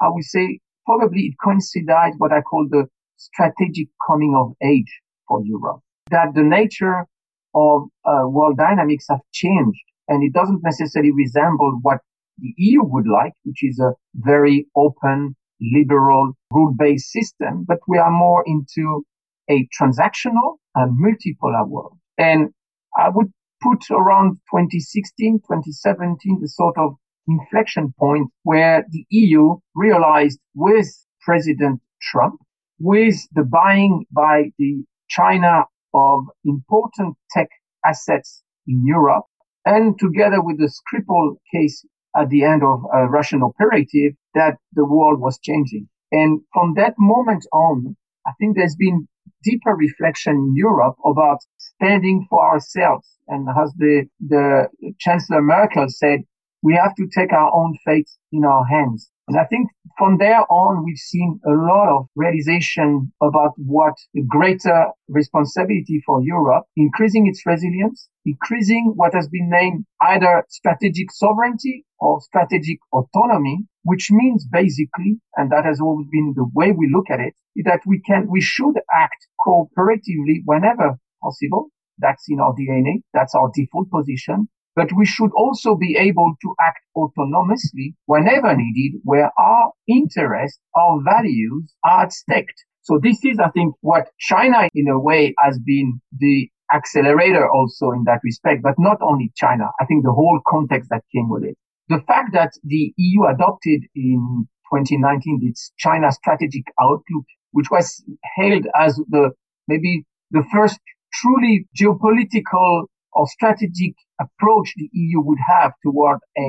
I 0.00 0.08
would 0.10 0.24
say 0.24 0.60
probably 0.86 1.22
it 1.22 1.34
coincides 1.42 2.16
what 2.18 2.32
I 2.32 2.40
call 2.40 2.66
the 2.70 2.86
strategic 3.16 3.88
coming 4.06 4.34
of 4.36 4.54
age 4.62 5.00
for 5.28 5.42
Europe. 5.44 5.80
That 6.10 6.34
the 6.34 6.42
nature 6.42 7.06
of 7.54 7.88
uh, 8.04 8.28
world 8.28 8.56
dynamics 8.56 9.06
have 9.10 9.20
changed 9.32 9.80
and 10.08 10.22
it 10.22 10.32
doesn't 10.32 10.62
necessarily 10.62 11.12
resemble 11.12 11.78
what 11.82 11.98
the 12.38 12.52
EU 12.56 12.84
would 12.84 13.08
like, 13.08 13.32
which 13.44 13.62
is 13.62 13.80
a 13.80 13.92
very 14.14 14.66
open, 14.76 15.34
liberal, 15.60 16.34
rule-based 16.52 17.10
system, 17.10 17.64
but 17.66 17.78
we 17.88 17.98
are 17.98 18.10
more 18.10 18.44
into 18.46 19.04
a 19.50 19.66
transactional 19.80 20.56
and 20.74 20.98
multipolar 21.02 21.66
world. 21.66 21.96
And 22.18 22.50
I 22.96 23.08
would 23.08 23.32
put 23.62 23.90
around 23.90 24.38
2016, 24.52 25.38
2017, 25.38 26.38
the 26.40 26.48
sort 26.48 26.76
of 26.78 26.96
inflection 27.28 27.92
point 27.98 28.30
where 28.42 28.84
the 28.90 29.04
EU 29.10 29.56
realized 29.74 30.38
with 30.54 30.88
President 31.20 31.80
Trump, 32.00 32.40
with 32.78 33.16
the 33.32 33.44
buying 33.44 34.04
by 34.10 34.50
the 34.58 34.84
China 35.08 35.64
of 35.94 36.24
important 36.44 37.16
tech 37.30 37.48
assets 37.84 38.42
in 38.66 38.84
Europe, 38.84 39.24
and 39.64 39.98
together 39.98 40.42
with 40.42 40.58
the 40.58 40.70
Skripal 40.70 41.36
case 41.52 41.84
at 42.16 42.28
the 42.30 42.44
end 42.44 42.62
of 42.62 42.82
a 42.94 43.06
Russian 43.06 43.42
operative, 43.42 44.12
that 44.34 44.56
the 44.72 44.84
world 44.84 45.20
was 45.20 45.38
changing. 45.42 45.88
And 46.12 46.40
from 46.52 46.74
that 46.74 46.94
moment 46.98 47.46
on, 47.52 47.96
I 48.26 48.32
think 48.38 48.56
there's 48.56 48.76
been 48.76 49.08
deeper 49.42 49.74
reflection 49.74 50.34
in 50.34 50.54
Europe 50.56 50.96
about 51.04 51.38
standing 51.58 52.26
for 52.30 52.44
ourselves. 52.44 53.08
And 53.28 53.48
as 53.48 53.72
the, 53.76 54.06
the 54.20 54.68
Chancellor 54.98 55.42
Merkel 55.42 55.86
said, 55.88 56.20
we 56.66 56.74
have 56.74 56.96
to 56.96 57.06
take 57.16 57.32
our 57.32 57.50
own 57.54 57.78
fate 57.84 58.10
in 58.32 58.44
our 58.44 58.64
hands. 58.66 59.08
And 59.28 59.38
I 59.38 59.44
think 59.44 59.68
from 59.96 60.18
there 60.18 60.42
on, 60.50 60.84
we've 60.84 60.98
seen 61.12 61.38
a 61.46 61.50
lot 61.50 61.88
of 61.96 62.08
realization 62.16 63.12
about 63.22 63.52
what 63.56 63.94
greater 64.26 64.86
responsibility 65.08 66.02
for 66.04 66.20
Europe, 66.24 66.64
increasing 66.76 67.28
its 67.28 67.42
resilience, 67.46 68.08
increasing 68.24 68.94
what 68.96 69.14
has 69.14 69.28
been 69.28 69.48
named 69.48 69.84
either 70.02 70.44
strategic 70.48 71.12
sovereignty 71.12 71.84
or 72.00 72.20
strategic 72.20 72.78
autonomy, 72.92 73.58
which 73.84 74.08
means 74.10 74.44
basically, 74.50 75.20
and 75.36 75.52
that 75.52 75.64
has 75.64 75.80
always 75.80 76.08
been 76.10 76.34
the 76.34 76.50
way 76.52 76.72
we 76.72 76.90
look 76.92 77.06
at 77.10 77.20
it, 77.20 77.34
that 77.64 77.80
we 77.86 78.00
can, 78.00 78.26
we 78.28 78.40
should 78.40 78.74
act 78.92 79.28
cooperatively 79.40 80.42
whenever 80.44 80.98
possible. 81.22 81.68
That's 81.98 82.24
in 82.28 82.40
our 82.40 82.54
DNA. 82.54 83.02
That's 83.14 83.36
our 83.36 83.50
default 83.54 83.88
position 83.90 84.48
but 84.76 84.90
we 84.96 85.06
should 85.06 85.30
also 85.34 85.74
be 85.74 85.96
able 85.96 86.34
to 86.42 86.54
act 86.60 86.80
autonomously 86.96 87.94
whenever 88.04 88.54
needed 88.54 89.00
where 89.04 89.32
our 89.38 89.72
interests, 89.88 90.60
our 90.76 91.00
values 91.02 91.74
are 91.82 92.02
at 92.02 92.12
stake. 92.12 92.52
So 92.82 93.00
this 93.02 93.24
is, 93.24 93.38
I 93.42 93.48
think, 93.48 93.74
what 93.80 94.08
China 94.20 94.68
in 94.74 94.88
a 94.88 95.00
way 95.00 95.34
has 95.38 95.58
been 95.58 96.00
the 96.16 96.48
accelerator 96.72 97.48
also 97.50 97.90
in 97.92 98.04
that 98.04 98.20
respect, 98.22 98.62
but 98.62 98.74
not 98.78 98.98
only 99.00 99.32
China. 99.34 99.64
I 99.80 99.86
think 99.86 100.04
the 100.04 100.12
whole 100.12 100.40
context 100.46 100.90
that 100.90 101.02
came 101.12 101.30
with 101.30 101.44
it. 101.44 101.56
The 101.88 102.02
fact 102.06 102.34
that 102.34 102.52
the 102.62 102.92
EU 102.96 103.24
adopted 103.24 103.82
in 103.94 104.46
2019 104.72 105.40
its 105.42 105.72
China 105.78 106.12
strategic 106.12 106.64
outlook, 106.80 107.24
which 107.52 107.70
was 107.70 108.04
hailed 108.36 108.66
as 108.78 108.96
the 109.08 109.30
maybe 109.68 110.04
the 110.32 110.44
first 110.52 110.78
truly 111.14 111.66
geopolitical 111.80 112.84
or 113.12 113.26
strategic 113.28 113.94
approach 114.20 114.72
the 114.76 114.88
EU 114.92 115.20
would 115.20 115.38
have 115.46 115.72
toward 115.84 116.18
a, 116.38 116.42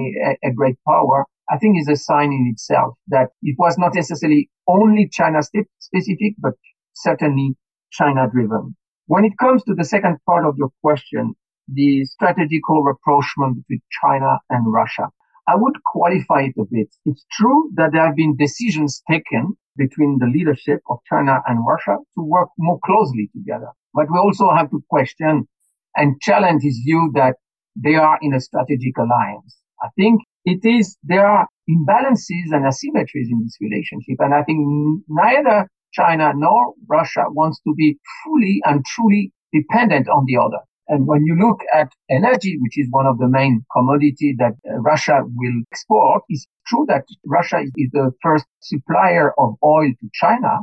a, 0.43 0.49
a, 0.49 0.53
great 0.53 0.77
power, 0.87 1.25
I 1.49 1.57
think 1.57 1.79
is 1.79 1.89
a 1.89 1.95
sign 1.95 2.31
in 2.31 2.49
itself 2.51 2.95
that 3.07 3.29
it 3.41 3.55
was 3.57 3.77
not 3.77 3.95
necessarily 3.95 4.49
only 4.67 5.09
China 5.11 5.39
specific, 5.41 6.35
but 6.39 6.53
certainly 6.93 7.55
China 7.91 8.29
driven. 8.31 8.75
When 9.05 9.25
it 9.25 9.37
comes 9.39 9.63
to 9.63 9.73
the 9.73 9.85
second 9.85 10.17
part 10.25 10.45
of 10.45 10.55
your 10.57 10.69
question, 10.83 11.33
the 11.67 12.03
strategical 12.05 12.83
rapprochement 12.83 13.57
between 13.57 13.81
China 14.01 14.39
and 14.49 14.71
Russia, 14.71 15.07
I 15.47 15.55
would 15.55 15.75
qualify 15.85 16.43
it 16.43 16.55
a 16.59 16.65
bit. 16.69 16.89
It's 17.05 17.25
true 17.31 17.71
that 17.75 17.91
there 17.93 18.05
have 18.05 18.15
been 18.15 18.35
decisions 18.35 19.01
taken 19.09 19.55
between 19.77 20.17
the 20.19 20.25
leadership 20.25 20.81
of 20.89 20.99
China 21.09 21.41
and 21.47 21.65
Russia 21.65 21.97
to 22.15 22.21
work 22.21 22.49
more 22.57 22.79
closely 22.83 23.29
together. 23.33 23.69
But 23.93 24.07
we 24.11 24.17
also 24.17 24.49
have 24.49 24.69
to 24.71 24.83
question 24.89 25.47
and 25.95 26.19
challenge 26.21 26.63
his 26.63 26.81
view 26.85 27.11
that 27.15 27.35
they 27.83 27.95
are 27.95 28.17
in 28.21 28.33
a 28.33 28.39
strategic 28.39 28.97
alliance. 28.97 29.57
I 29.81 29.89
think 29.95 30.21
it 30.45 30.59
is, 30.63 30.97
there 31.03 31.27
are 31.27 31.47
imbalances 31.69 32.51
and 32.51 32.65
asymmetries 32.65 33.29
in 33.29 33.41
this 33.43 33.57
relationship. 33.61 34.17
And 34.19 34.33
I 34.33 34.43
think 34.43 34.59
neither 35.07 35.67
China 35.93 36.33
nor 36.35 36.73
Russia 36.87 37.25
wants 37.29 37.59
to 37.67 37.73
be 37.75 37.97
fully 38.23 38.61
and 38.65 38.83
truly 38.85 39.31
dependent 39.53 40.07
on 40.09 40.25
the 40.25 40.37
other. 40.37 40.63
And 40.89 41.05
when 41.05 41.25
you 41.25 41.35
look 41.35 41.59
at 41.73 41.91
energy, 42.09 42.57
which 42.61 42.77
is 42.77 42.87
one 42.91 43.05
of 43.05 43.17
the 43.17 43.27
main 43.27 43.65
commodity 43.75 44.35
that 44.39 44.53
uh, 44.69 44.79
Russia 44.79 45.19
will 45.35 45.61
export, 45.71 46.23
it's 46.29 46.47
true 46.65 46.85
that 46.87 47.03
Russia 47.25 47.59
is 47.59 47.89
the 47.91 48.11
first 48.23 48.45
supplier 48.61 49.33
of 49.37 49.55
oil 49.63 49.89
to 49.89 50.09
China, 50.13 50.59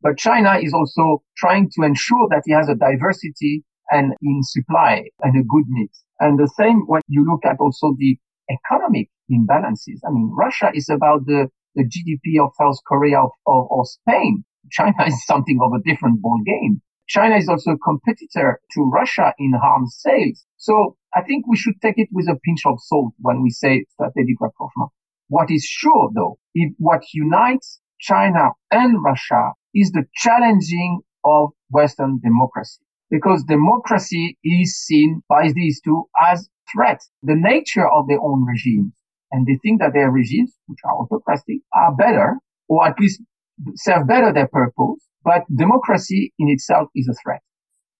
but 0.00 0.16
China 0.16 0.58
is 0.62 0.72
also 0.72 1.22
trying 1.36 1.70
to 1.70 1.82
ensure 1.82 2.28
that 2.30 2.42
it 2.46 2.54
has 2.54 2.68
a 2.68 2.76
diversity 2.76 3.64
and 3.90 4.14
in 4.22 4.42
supply 4.42 5.02
and 5.22 5.36
a 5.38 5.42
good 5.42 5.64
mix. 5.68 6.03
And 6.20 6.38
the 6.38 6.50
same 6.56 6.84
when 6.86 7.02
you 7.08 7.24
look 7.28 7.44
at 7.44 7.56
also 7.58 7.94
the 7.98 8.16
economic 8.50 9.08
imbalances. 9.30 10.00
I 10.06 10.10
mean, 10.10 10.30
Russia 10.36 10.70
is 10.74 10.88
about 10.88 11.26
the, 11.26 11.48
the 11.74 11.84
GDP 11.84 12.44
of 12.44 12.52
South 12.60 12.78
Korea 12.86 13.22
or, 13.46 13.68
or, 13.70 13.84
Spain. 13.84 14.44
China 14.70 14.94
is 15.06 15.24
something 15.26 15.58
of 15.62 15.72
a 15.72 15.82
different 15.82 16.20
ball 16.20 16.40
game. 16.44 16.80
China 17.06 17.36
is 17.36 17.48
also 17.48 17.72
a 17.72 17.78
competitor 17.78 18.60
to 18.72 18.90
Russia 18.92 19.34
in 19.38 19.52
arms 19.62 19.96
sales. 20.00 20.44
So 20.56 20.96
I 21.14 21.22
think 21.22 21.46
we 21.46 21.56
should 21.56 21.80
take 21.82 21.98
it 21.98 22.08
with 22.12 22.28
a 22.28 22.38
pinch 22.44 22.62
of 22.64 22.78
salt 22.80 23.12
when 23.18 23.42
we 23.42 23.50
say 23.50 23.84
strategic 23.92 24.40
rapprochement. 24.40 24.90
What 25.28 25.50
is 25.50 25.64
sure 25.64 26.10
though, 26.14 26.38
if 26.54 26.72
what 26.78 27.02
unites 27.12 27.80
China 28.00 28.50
and 28.70 29.02
Russia 29.04 29.52
is 29.74 29.92
the 29.92 30.04
challenging 30.14 31.00
of 31.24 31.50
Western 31.70 32.20
democracy 32.22 32.84
because 33.14 33.44
democracy 33.44 34.36
is 34.42 34.74
seen 34.74 35.22
by 35.28 35.52
these 35.54 35.80
two 35.84 36.04
as 36.20 36.48
threats. 36.72 37.08
The 37.22 37.36
nature 37.36 37.88
of 37.88 38.08
their 38.08 38.20
own 38.20 38.44
regimes 38.44 38.92
and 39.30 39.46
they 39.46 39.56
think 39.62 39.80
that 39.80 39.92
their 39.92 40.10
regimes, 40.10 40.52
which 40.66 40.80
are 40.84 40.98
autocratic, 40.98 41.60
are 41.72 41.94
better 41.94 42.38
or 42.68 42.84
at 42.88 42.98
least 42.98 43.22
serve 43.76 44.08
better 44.08 44.32
their 44.32 44.48
purpose. 44.48 45.06
But 45.22 45.42
democracy 45.54 46.32
in 46.40 46.48
itself 46.48 46.88
is 46.96 47.06
a 47.08 47.14
threat. 47.22 47.40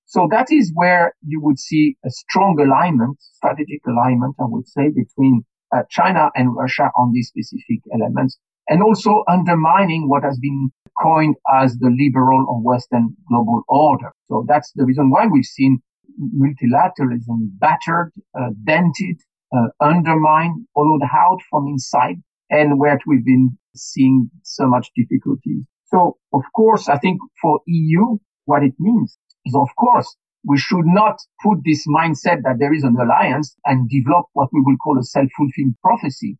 So 0.07 0.27
that 0.33 0.49
is 0.51 0.73
where 0.75 1.15
you 1.25 1.41
would 1.43 1.61
see 1.61 1.97
a 2.05 2.11
strong 2.11 2.59
alignment, 2.61 3.17
strategic 3.21 3.87
alignment, 3.87 4.35
I 4.41 4.47
would 4.47 4.67
say, 4.67 4.89
between 4.89 5.45
uh, 5.75 5.83
China 5.91 6.31
and 6.35 6.57
Russia 6.57 6.91
on 6.97 7.13
these 7.13 7.29
specific 7.29 7.83
elements 7.95 8.37
and 8.69 8.83
also 8.83 9.23
undermining 9.29 10.09
what 10.09 10.25
has 10.25 10.39
been 10.41 10.73
coined 11.01 11.37
as 11.53 11.77
the 11.79 11.91
liberal 11.91 12.47
or 12.49 12.61
Western 12.63 13.17
global 13.29 13.63
order. 13.69 14.13
So 14.29 14.45
that's 14.49 14.73
the 14.75 14.85
reason 14.85 15.11
why 15.11 15.27
we've 15.27 15.45
seen 15.45 15.81
multilateralism 16.21 17.59
battered, 17.59 18.13
uh, 18.39 18.51
dented, 18.65 19.21
uh, 19.55 19.69
undermined, 19.81 20.67
hollowed 20.75 21.03
out 21.13 21.39
from 21.51 21.67
inside, 21.69 22.17
and 22.51 22.79
where 22.79 22.99
we've 23.07 23.25
been 23.25 23.59
seeing 23.75 24.31
so 24.43 24.67
much 24.67 24.89
difficulties. 24.97 25.65
So, 25.87 26.17
of 26.33 26.43
course, 26.55 26.89
I 26.89 26.99
think 26.99 27.21
for 27.41 27.61
EU, 27.67 28.19
what 28.47 28.63
it 28.63 28.75
means 28.79 29.19
is, 29.45 29.55
of 29.55 29.69
course, 29.77 30.17
we 30.47 30.59
should 30.59 30.87
not 30.87 31.17
put 31.43 31.59
this 31.65 31.87
mindset 31.87 32.43
that 32.43 32.59
there 32.59 32.75
is 32.75 32.85
an 32.85 32.97
alliance 32.97 33.57
and 33.65 33.89
develop 33.89 34.27
what 34.35 34.51
we 34.53 34.61
will 34.61 34.77
call 34.77 34.99
a 34.99 35.03
self-fulfilling 35.03 35.77
prophecy. 35.83 36.37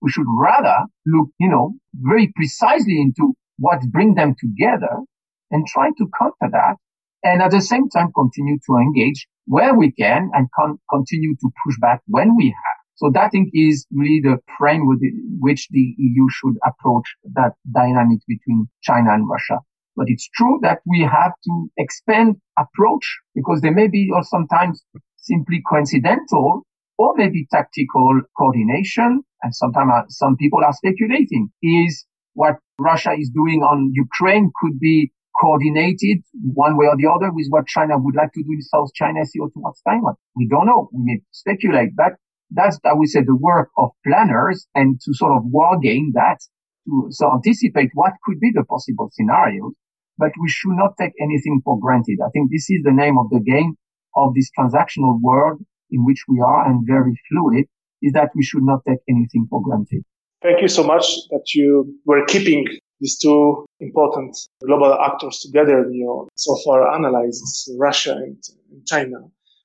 We 0.00 0.10
should 0.10 0.26
rather 0.36 0.86
look, 1.06 1.28
you 1.38 1.48
know, 1.48 1.74
very 1.94 2.32
precisely 2.34 3.00
into 3.00 3.34
what 3.58 3.80
bring 3.90 4.14
them 4.14 4.34
together 4.38 5.02
and 5.50 5.66
try 5.66 5.88
to 5.98 6.08
counter 6.18 6.50
that. 6.52 6.76
And 7.22 7.42
at 7.42 7.52
the 7.52 7.60
same 7.60 7.88
time, 7.88 8.12
continue 8.14 8.58
to 8.66 8.76
engage 8.76 9.26
where 9.46 9.74
we 9.74 9.92
can 9.92 10.30
and 10.34 10.48
con- 10.54 10.78
continue 10.90 11.34
to 11.36 11.50
push 11.64 11.76
back 11.80 12.00
when 12.06 12.36
we 12.36 12.48
have. 12.48 12.78
So 12.96 13.10
that 13.12 13.24
I 13.24 13.28
think 13.28 13.50
is 13.52 13.86
really 13.90 14.20
the 14.22 14.38
frame 14.56 14.86
with 14.86 15.00
which 15.40 15.68
the 15.70 15.94
EU 15.98 16.26
should 16.30 16.56
approach 16.64 17.04
that 17.34 17.52
dynamic 17.72 18.20
between 18.28 18.68
China 18.82 19.12
and 19.12 19.28
Russia. 19.28 19.58
But 19.96 20.06
it's 20.08 20.28
true 20.34 20.58
that 20.62 20.78
we 20.86 21.00
have 21.00 21.32
to 21.44 21.70
expand 21.76 22.36
approach 22.58 23.04
because 23.34 23.60
there 23.60 23.74
may 23.74 23.88
be 23.88 24.10
or 24.12 24.22
sometimes 24.22 24.82
simply 25.16 25.62
coincidental 25.68 26.62
or 26.98 27.14
maybe 27.16 27.46
tactical 27.50 28.20
coordination. 28.38 29.22
And 29.42 29.54
sometimes 29.54 29.90
uh, 29.92 30.02
some 30.08 30.36
people 30.36 30.60
are 30.64 30.72
speculating 30.72 31.50
is 31.62 32.06
what 32.34 32.56
Russia 32.78 33.12
is 33.18 33.30
doing 33.30 33.62
on 33.62 33.90
Ukraine 33.94 34.50
could 34.60 34.78
be 34.78 35.12
coordinated 35.40 36.22
one 36.32 36.76
way 36.76 36.86
or 36.86 36.96
the 36.96 37.10
other 37.10 37.32
with 37.32 37.46
what 37.50 37.66
China 37.66 37.98
would 37.98 38.14
like 38.14 38.32
to 38.32 38.42
do 38.42 38.52
in 38.52 38.62
South 38.62 38.90
China 38.94 39.24
Sea 39.24 39.40
or 39.40 39.50
towards 39.50 39.80
Taiwan. 39.82 40.14
We 40.36 40.46
don't 40.48 40.66
know. 40.66 40.88
We 40.92 41.02
may 41.04 41.20
speculate, 41.32 41.96
but 41.96 42.12
that's, 42.50 42.78
I 42.84 42.94
would 42.94 43.08
say, 43.08 43.22
the 43.22 43.34
work 43.34 43.70
of 43.76 43.90
planners 44.06 44.66
and 44.74 45.00
to 45.00 45.14
sort 45.14 45.36
of 45.36 45.42
war 45.46 45.78
game 45.80 46.12
that 46.14 46.38
to 46.86 47.08
so 47.10 47.32
anticipate 47.32 47.90
what 47.94 48.12
could 48.24 48.38
be 48.38 48.52
the 48.54 48.64
possible 48.64 49.08
scenarios. 49.12 49.72
But 50.16 50.30
we 50.40 50.48
should 50.48 50.76
not 50.76 50.94
take 51.00 51.12
anything 51.20 51.60
for 51.64 51.80
granted. 51.80 52.18
I 52.24 52.30
think 52.30 52.50
this 52.50 52.70
is 52.70 52.82
the 52.84 52.92
name 52.92 53.18
of 53.18 53.30
the 53.30 53.40
game 53.40 53.74
of 54.14 54.34
this 54.34 54.48
transactional 54.56 55.20
world 55.20 55.60
in 55.90 56.04
which 56.04 56.22
we 56.28 56.40
are 56.40 56.66
and 56.68 56.86
very 56.86 57.18
fluid 57.28 57.66
is 58.00 58.12
that 58.12 58.30
we 58.36 58.44
should 58.44 58.62
not 58.62 58.80
take 58.86 59.00
anything 59.08 59.46
for 59.50 59.60
granted. 59.62 60.04
Thank 60.44 60.60
you 60.60 60.68
so 60.68 60.84
much 60.84 61.06
that 61.30 61.54
you 61.54 61.98
were 62.04 62.22
keeping 62.26 62.66
these 63.00 63.18
two 63.18 63.64
important 63.80 64.36
global 64.62 64.92
actors 64.92 65.38
together. 65.38 65.88
You 65.90 66.04
know, 66.04 66.28
so 66.36 66.54
far 66.62 66.94
analyzed 66.94 67.70
Russia 67.78 68.12
and, 68.12 68.36
and 68.70 68.86
China. 68.86 69.16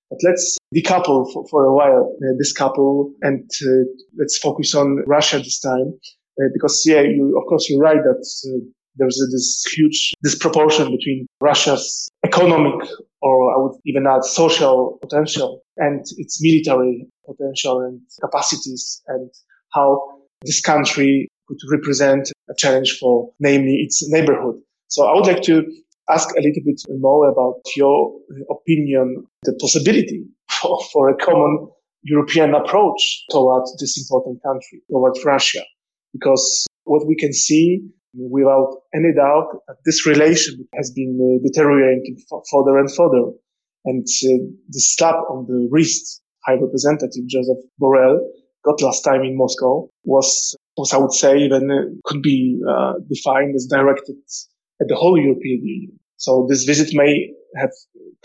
But 0.10 0.20
let's 0.24 0.58
decouple 0.74 1.32
for, 1.34 1.46
for 1.50 1.66
a 1.66 1.74
while 1.74 2.16
uh, 2.24 2.34
this 2.38 2.54
couple 2.54 3.14
and 3.22 3.44
uh, 3.62 3.84
let's 4.18 4.38
focus 4.38 4.74
on 4.74 5.04
Russia 5.06 5.40
this 5.40 5.60
time. 5.60 6.00
Uh, 6.42 6.48
because 6.54 6.82
yeah, 6.86 7.02
you, 7.02 7.38
of 7.38 7.46
course, 7.50 7.70
you're 7.70 7.82
right 7.82 8.02
that 8.02 8.26
uh, 8.48 8.66
there's 8.96 9.22
this 9.34 9.66
huge 9.76 10.14
disproportion 10.24 10.92
between 10.96 11.28
Russia's 11.42 12.10
economic 12.26 12.88
or 13.22 13.54
I 13.54 13.62
would 13.62 13.78
even 13.86 14.08
add 14.08 14.24
social 14.24 14.98
potential 15.02 15.62
and 15.76 16.06
its 16.18 16.42
military 16.42 17.06
potential 17.26 17.82
and 17.82 18.00
capacities 18.22 19.02
and 19.08 19.30
how 19.74 20.19
this 20.46 20.62
country 20.62 21.28
could 21.48 21.58
represent 21.72 22.32
a 22.50 22.54
challenge 22.58 22.98
for 23.00 23.32
namely 23.40 23.76
its 23.76 24.08
neighborhood. 24.10 24.56
So 24.88 25.06
I 25.06 25.14
would 25.14 25.28
like 25.28 25.42
to 25.44 25.64
ask 26.10 26.30
a 26.32 26.42
little 26.42 26.64
bit 26.66 26.82
more 27.00 27.30
about 27.30 27.62
your 27.76 28.14
opinion, 28.50 29.26
the 29.44 29.54
possibility 29.60 30.26
for, 30.62 30.80
for 30.92 31.10
a 31.10 31.16
common 31.16 31.70
European 32.04 32.54
approach 32.56 33.26
towards 33.30 33.76
this 33.80 33.98
important 33.98 34.42
country, 34.44 34.82
towards 34.90 35.24
Russia, 35.26 35.64
because 36.14 36.66
what 36.86 37.06
we 37.08 37.16
can 37.16 37.34
see 37.34 37.82
without 38.14 38.78
any 38.96 39.14
doubt 39.14 39.48
that 39.68 39.76
this 39.86 40.06
relation 40.08 40.68
has 40.76 40.92
been 40.92 41.20
uh, 41.22 41.46
deteriorating 41.46 42.18
further 42.52 42.78
and 42.80 42.92
further. 42.94 43.32
And 43.86 44.02
uh, 44.02 44.50
the 44.70 44.80
slap 44.80 45.16
on 45.30 45.46
the 45.48 45.68
wrist 45.72 46.22
High 46.46 46.56
Representative 46.56 47.28
Joseph 47.28 47.58
Borrell 47.82 48.20
got 48.64 48.82
last 48.82 49.02
time 49.02 49.24
in 49.24 49.38
Moscow 49.38 49.90
was, 50.04 50.56
was 50.78 50.94
I 50.94 50.98
would 50.98 51.14
say, 51.14 51.38
even 51.40 51.72
uh, 51.72 51.84
could 52.06 52.22
be 52.22 52.60
uh, 52.70 52.94
defined 53.10 53.56
as 53.56 53.66
directed 53.66 54.18
at 54.82 54.88
the 54.88 54.96
whole 54.96 55.20
European 55.20 55.66
Union. 55.66 56.00
So 56.18 56.46
this 56.50 56.64
visit 56.66 56.90
may 56.94 57.32
have 57.56 57.72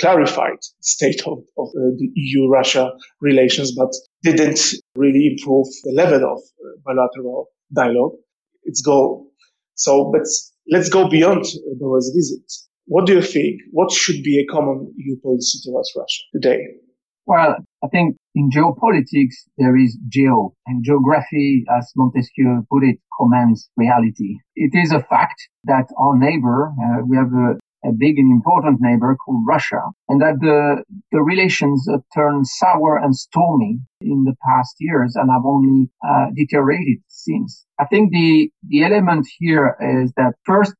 clarified 0.00 0.58
state 0.80 1.20
of, 1.26 1.38
of 1.56 1.68
uh, 1.68 1.94
the 1.97 2.10
EU-Russia 2.14 2.90
relations, 3.20 3.73
but 3.73 3.92
didn't 4.23 4.60
really 4.97 5.26
improve 5.26 5.66
the 5.84 5.92
level 5.92 6.25
of 6.32 6.38
uh, 6.38 6.80
bilateral 6.84 7.49
dialogue. 7.73 8.12
Its 8.64 8.80
goal 8.80 9.30
so, 9.75 10.10
but 10.12 10.26
let's 10.70 10.88
go 10.88 11.08
beyond 11.08 11.44
Borrell's 11.78 12.12
visit. 12.14 12.42
What 12.86 13.06
do 13.06 13.14
you 13.14 13.23
think? 13.23 13.60
What 13.73 13.90
should 13.90 14.23
be 14.23 14.38
a 14.38 14.52
common 14.52 14.92
EU 14.97 15.18
policy 15.20 15.58
towards 15.64 15.92
Russia 15.97 16.23
today? 16.32 16.60
Well, 17.26 17.56
I 17.82 17.88
think 17.88 18.16
in 18.34 18.50
geopolitics, 18.50 19.34
there 19.58 19.76
is 19.76 19.97
geo 20.08 20.54
and 20.66 20.84
geography, 20.84 21.64
as 21.76 21.92
Montesquieu 21.97 22.66
put 22.70 22.82
it, 22.82 22.99
commands 23.18 23.70
reality. 23.76 24.38
It 24.56 24.73
is 24.75 24.92
a 24.92 25.02
fact 25.02 25.49
that 25.64 25.86
our 25.99 26.18
neighbor, 26.18 26.73
uh, 26.82 27.02
we 27.06 27.16
have 27.16 27.32
a, 27.32 27.54
a 27.88 27.92
big 27.97 28.18
and 28.18 28.32
important 28.32 28.78
neighbor 28.80 29.16
called 29.25 29.44
Russia, 29.47 29.82
and 30.08 30.20
that 30.20 30.40
the, 30.40 30.82
the 31.12 31.23
relations 31.23 31.86
uh, 31.88 31.99
turned 32.14 32.47
sour 32.47 32.97
and 32.97 33.14
stormy 33.14 33.78
in 34.00 34.25
the 34.25 34.34
past 34.44 34.75
years 34.80 35.14
and 35.14 35.30
have 35.30 35.44
only 35.44 35.88
uh, 36.06 36.26
deteriorated 36.34 36.99
since. 37.06 37.64
I 37.78 37.84
think 37.86 38.10
the, 38.10 38.50
the 38.68 38.82
element 38.82 39.28
here 39.38 39.76
is 40.02 40.12
that 40.16 40.32
first, 40.44 40.75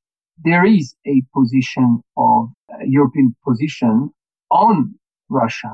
there 0.45 0.67
is 0.67 0.97
a 1.07 1.23
position 1.33 2.03
of 2.17 2.49
uh, 2.73 2.79
European 2.85 3.37
position 3.47 4.11
on 4.51 4.95
Russia, 5.31 5.71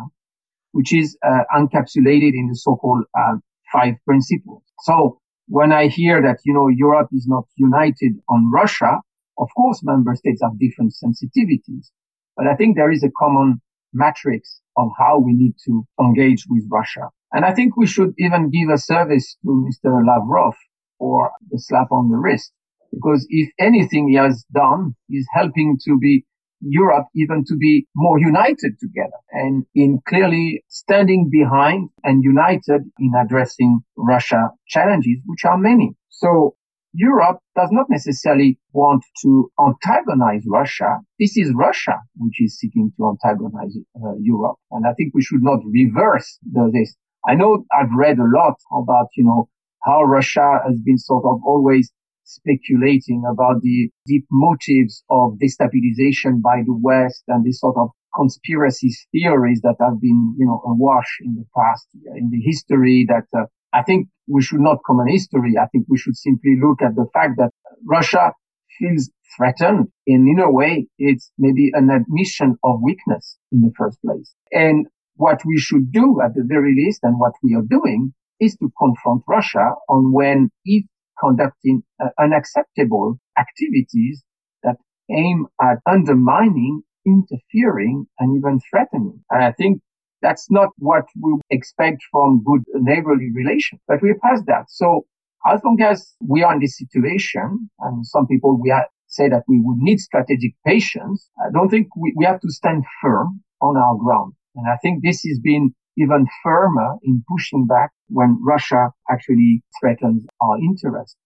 which 0.72 0.92
is 0.92 1.16
uh, 1.26 1.42
encapsulated 1.56 2.33
in 2.35 2.48
the 2.48 2.56
so-called 2.56 3.04
uh, 3.18 3.37
five 3.72 3.94
principles. 4.06 4.62
So 4.80 5.18
when 5.48 5.72
I 5.72 5.88
hear 5.88 6.22
that, 6.22 6.38
you 6.44 6.54
know, 6.54 6.68
Europe 6.68 7.09
is 7.12 7.26
not 7.26 7.44
united 7.56 8.12
on 8.28 8.50
Russia, 8.50 9.00
of 9.38 9.48
course, 9.56 9.80
member 9.83 10.14
states 10.14 10.42
have 10.42 10.59
different 10.59 10.92
sensitivities, 10.92 11.90
but 12.37 12.46
I 12.46 12.54
think 12.54 12.76
there 12.76 12.92
is 12.92 13.02
a 13.02 13.11
common 13.18 13.61
matrix 13.92 14.61
of 14.76 14.90
how 14.98 15.18
we 15.18 15.33
need 15.33 15.54
to 15.66 15.85
engage 16.00 16.44
with 16.48 16.64
Russia. 16.70 17.09
And 17.33 17.44
I 17.44 17.52
think 17.52 17.76
we 17.76 17.87
should 17.87 18.14
even 18.18 18.50
give 18.50 18.68
a 18.68 18.78
service 18.78 19.37
to 19.42 19.66
Mr. 19.68 20.04
Lavrov 20.06 20.54
for 20.98 21.30
the 21.50 21.59
slap 21.59 21.90
on 21.90 22.11
the 22.11 22.16
wrist, 22.16 22.52
because 22.92 23.26
if 23.28 23.50
anything 23.59 24.09
he 24.09 24.16
has 24.16 24.44
done 24.52 24.94
is 25.09 25.26
helping 25.33 25.78
to 25.85 25.98
be 25.98 26.24
Europe 26.60 27.06
even 27.14 27.44
to 27.46 27.56
be 27.56 27.86
more 27.94 28.18
united 28.18 28.78
together 28.78 29.16
and 29.32 29.64
in 29.74 30.00
clearly 30.06 30.62
standing 30.68 31.28
behind 31.30 31.88
and 32.04 32.22
united 32.22 32.82
in 32.98 33.12
addressing 33.14 33.80
Russia 33.96 34.50
challenges, 34.68 35.18
which 35.26 35.44
are 35.44 35.58
many. 35.58 35.94
So 36.08 36.54
Europe 36.92 37.38
does 37.54 37.68
not 37.70 37.86
necessarily 37.88 38.58
want 38.72 39.04
to 39.22 39.50
antagonize 39.60 40.42
Russia. 40.46 40.98
This 41.18 41.36
is 41.36 41.52
Russia 41.54 42.00
which 42.16 42.40
is 42.40 42.58
seeking 42.58 42.92
to 42.96 43.08
antagonize 43.08 43.76
uh, 43.96 44.14
Europe. 44.20 44.56
And 44.72 44.86
I 44.86 44.92
think 44.94 45.14
we 45.14 45.22
should 45.22 45.42
not 45.42 45.60
reverse 45.64 46.38
this. 46.72 46.94
I 47.26 47.34
know 47.34 47.64
I've 47.72 47.92
read 47.94 48.18
a 48.18 48.24
lot 48.24 48.56
about, 48.72 49.08
you 49.16 49.24
know, 49.24 49.48
how 49.84 50.02
Russia 50.02 50.60
has 50.66 50.80
been 50.80 50.98
sort 50.98 51.24
of 51.24 51.40
always 51.44 51.92
speculating 52.30 53.22
about 53.30 53.60
the 53.62 53.90
deep 54.06 54.24
motives 54.30 55.02
of 55.10 55.38
destabilization 55.42 56.40
by 56.42 56.62
the 56.64 56.76
West 56.80 57.24
and 57.28 57.44
this 57.44 57.60
sort 57.60 57.76
of 57.76 57.90
conspiracy 58.14 58.90
theories 59.12 59.60
that 59.62 59.76
have 59.80 60.00
been, 60.00 60.34
you 60.38 60.46
know, 60.46 60.62
awash 60.66 61.18
in 61.22 61.34
the 61.34 61.44
past, 61.56 61.86
in 62.16 62.30
the 62.30 62.40
history 62.40 63.06
that 63.08 63.26
uh, 63.38 63.44
I 63.72 63.82
think 63.82 64.08
we 64.26 64.42
should 64.42 64.60
not 64.60 64.78
comment 64.86 65.10
history. 65.10 65.54
I 65.60 65.66
think 65.66 65.86
we 65.88 65.98
should 65.98 66.16
simply 66.16 66.56
look 66.60 66.82
at 66.82 66.96
the 66.96 67.06
fact 67.12 67.34
that 67.38 67.50
Russia 67.84 68.32
feels 68.78 69.10
threatened. 69.36 69.88
And 70.06 70.28
in 70.28 70.40
a 70.40 70.50
way, 70.50 70.86
it's 70.98 71.30
maybe 71.38 71.70
an 71.74 71.90
admission 71.90 72.56
of 72.64 72.80
weakness 72.82 73.36
in 73.52 73.60
the 73.60 73.72
first 73.76 74.00
place. 74.02 74.34
And 74.52 74.86
what 75.14 75.40
we 75.46 75.58
should 75.58 75.92
do 75.92 76.20
at 76.24 76.34
the 76.34 76.44
very 76.44 76.74
least 76.74 77.00
and 77.02 77.18
what 77.18 77.32
we 77.42 77.54
are 77.54 77.62
doing 77.68 78.12
is 78.40 78.56
to 78.56 78.72
confront 78.78 79.22
Russia 79.28 79.74
on 79.88 80.12
when 80.12 80.50
it's 80.64 80.88
conducting 81.20 81.83
uh, 82.02 82.09
unacceptable 82.18 83.18
activities 83.38 84.22
that 84.62 84.76
aim 85.11 85.46
at 85.61 85.78
undermining, 85.87 86.83
interfering, 87.06 88.06
and 88.18 88.37
even 88.37 88.61
threatening. 88.70 89.22
And 89.30 89.44
I 89.44 89.52
think 89.52 89.80
that's 90.22 90.50
not 90.50 90.68
what 90.78 91.04
we 91.20 91.38
expect 91.50 92.02
from 92.11 92.42
good 92.44 92.62
neighborly 92.74 93.30
relations, 93.35 93.80
but 93.88 94.02
we're 94.02 94.18
past 94.22 94.44
that. 94.46 94.64
So 94.68 95.06
as 95.46 95.61
long 95.64 95.80
as 95.80 96.14
we 96.20 96.42
are 96.42 96.54
in 96.54 96.61
this 96.61 96.76
situation, 96.76 97.70
and 97.80 98.06
some 98.06 98.26
people 98.26 98.61
we 98.61 98.74
say 99.06 99.28
that 99.28 99.42
we 99.48 99.61
would 99.61 99.78
need 99.78 99.98
strategic 99.98 100.52
patience, 100.66 101.28
I 101.40 101.50
don't 101.52 101.68
think 101.68 101.88
we, 101.96 102.12
we 102.16 102.24
have 102.24 102.40
to 102.40 102.50
stand 102.50 102.85
firm 103.02 103.40
on 103.61 103.76
our 103.76 103.96
ground. 103.96 104.35
And 104.54 104.66
I 104.68 104.76
think 104.83 105.02
this 105.02 105.22
has 105.24 105.38
been 105.38 105.74
even 105.96 106.26
firmer 106.42 106.94
in 107.02 107.24
pushing 107.28 107.66
back 107.66 107.90
when 108.10 108.38
Russia 108.42 108.90
actually 109.10 109.62
threatens 109.80 110.26
our 110.40 110.58
interests, 110.58 111.16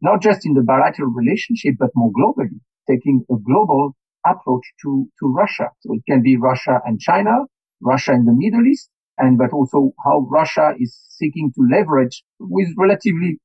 not 0.00 0.22
just 0.22 0.46
in 0.46 0.54
the 0.54 0.62
bilateral 0.62 1.10
relationship, 1.10 1.74
but 1.78 1.90
more 1.94 2.12
globally, 2.12 2.60
taking 2.88 3.24
a 3.30 3.36
global 3.36 3.96
approach 4.26 4.64
to, 4.82 5.08
to 5.20 5.32
Russia. 5.32 5.70
So 5.80 5.94
it 5.94 6.02
can 6.08 6.22
be 6.22 6.36
Russia 6.36 6.80
and 6.84 7.00
China, 7.00 7.46
Russia 7.80 8.12
in 8.12 8.24
the 8.24 8.34
Middle 8.34 8.66
East, 8.66 8.90
and 9.18 9.38
but 9.38 9.52
also 9.52 9.92
how 10.04 10.26
Russia 10.30 10.72
is 10.78 10.98
seeking 11.08 11.52
to 11.54 11.66
leverage 11.70 12.22
with 12.38 12.68
relatively 12.76 13.38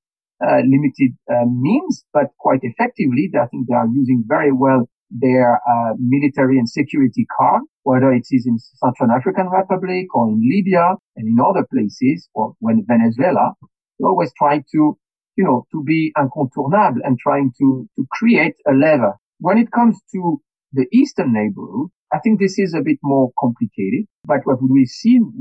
uh, 0.44 0.62
limited 0.66 1.16
uh, 1.32 1.46
means, 1.48 2.04
but 2.14 2.28
quite 2.40 2.60
effectively. 2.64 3.32
I 3.40 3.48
think 3.48 3.68
they 3.68 3.76
are 3.76 3.88
using 3.88 4.24
very 4.28 4.52
well 4.52 4.90
their 5.12 5.56
uh, 5.56 5.94
military 6.00 6.58
and 6.58 6.70
security 6.70 7.28
card, 7.38 7.64
whether 7.84 8.12
it 8.12 8.26
is 8.32 8.46
in 8.48 8.58
Central 8.58 9.12
African 9.12 9.48
Republic 9.48 10.08
or 10.16 10.30
in 10.30 10.42
Libya 10.42 10.96
and 11.16 11.28
in 11.28 11.38
other 11.44 11.68
places 11.72 12.30
or 12.34 12.54
when 12.60 12.86
Venezuela, 12.88 13.54
they 14.00 14.06
always 14.06 14.32
try 14.38 14.60
to, 14.60 14.98
you 15.36 15.44
know, 15.44 15.66
to 15.72 15.84
be 15.84 16.14
incontournable 16.18 17.02
and 17.04 17.20
trying 17.20 17.52
to, 17.60 17.88
to 17.98 18.06
create 18.12 18.56
a 18.68 18.74
lever. 18.74 19.14
When 19.40 19.58
it 19.58 19.72
comes 19.72 20.00
to 20.14 20.42
the 20.74 20.88
Eastern 20.94 21.34
neighborhood, 21.34 21.90
I 22.14 22.20
think 22.20 22.40
this 22.40 22.60
is 22.60 22.74
a 22.74 22.82
bit 22.82 22.98
more 23.04 23.32
complicated, 23.40 24.06
but 24.26 24.40
what 24.44 24.58
we've 24.62 24.88
seen 24.88 25.34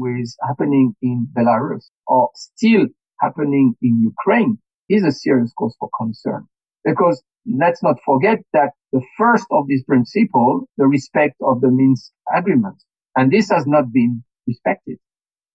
happening 0.47 0.95
in 1.03 1.29
Belarus 1.37 1.91
or 2.07 2.31
still 2.35 2.87
happening 3.21 3.75
in 3.83 4.01
Ukraine 4.01 4.59
is 4.89 5.05
a 5.05 5.13
serious 5.13 5.53
cause 5.59 5.77
for 5.79 5.89
concern 5.99 6.47
because 6.85 7.23
let's 7.47 7.83
not 7.83 7.97
forget 8.05 8.39
that 8.53 8.71
the 8.93 9.03
first 9.17 9.47
of 9.51 9.67
these 9.69 9.85
principles, 9.85 10.67
the 10.77 10.87
respect 10.87 11.37
of 11.43 11.61
the 11.61 11.71
Minsk 11.71 12.13
agreement, 12.35 12.83
and 13.17 13.31
this 13.31 13.51
has 13.51 13.67
not 13.67 13.93
been 13.93 14.23
respected. 14.47 14.99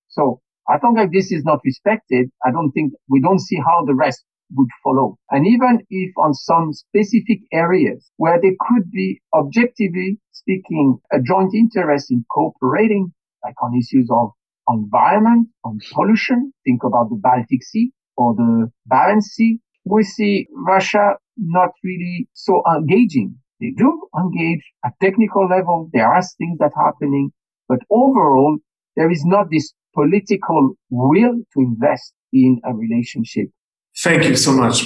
So 0.10 0.42
I 0.70 0.78
don't 0.80 0.96
like 0.96 1.12
this 1.12 1.32
is 1.32 1.44
not 1.44 1.60
respected. 1.64 2.30
I 2.46 2.52
don't 2.52 2.72
think 2.72 2.94
we 3.10 3.22
don't 3.22 3.40
see 3.40 3.58
how 3.58 3.86
the 3.86 3.94
rest 3.94 4.24
would 4.54 4.70
follow. 4.84 5.18
And 5.32 5.48
even 5.48 5.86
if 5.90 6.12
on 6.18 6.34
some 6.34 6.74
specific 6.74 7.40
areas 7.52 8.10
where 8.18 8.40
there 8.42 8.56
could 8.60 8.92
be 8.92 9.22
objectively 9.34 10.20
speaking 10.32 11.00
a 11.12 11.20
joint 11.22 11.54
interest 11.54 12.12
in 12.12 12.26
cooperating, 12.32 13.14
like 13.44 13.56
on 13.62 13.76
issues 13.78 14.10
of 14.12 14.32
environment, 14.70 15.50
on 15.64 15.80
pollution, 15.94 16.52
think 16.64 16.84
about 16.84 17.10
the 17.10 17.20
Baltic 17.22 17.64
Sea 17.64 17.92
or 18.18 18.36
the 18.36 18.72
Barents 18.92 19.24
Sea, 19.24 19.60
we 19.84 20.04
see 20.04 20.48
Russia 20.52 21.16
not 21.38 21.70
really 21.84 22.28
so 22.34 22.62
engaging. 22.76 23.36
They 23.60 23.72
do 23.78 24.08
engage 24.18 24.64
at 24.86 24.94
technical 25.02 25.48
level. 25.48 25.90
There 25.94 26.08
are 26.08 26.22
things 26.38 26.58
that 26.60 26.72
are 26.76 26.86
happening, 26.86 27.32
but 27.68 27.80
overall, 27.90 28.58
there 28.96 29.12
is 29.12 29.24
not 29.26 29.50
this 29.50 29.74
political 29.94 30.76
will 30.90 31.36
to 31.54 31.60
invest 31.60 32.14
in 32.34 32.60
a 32.66 32.74
relationship. 32.74 33.48
Thank 34.04 34.26
you 34.26 34.36
so 34.36 34.52
much. 34.52 34.84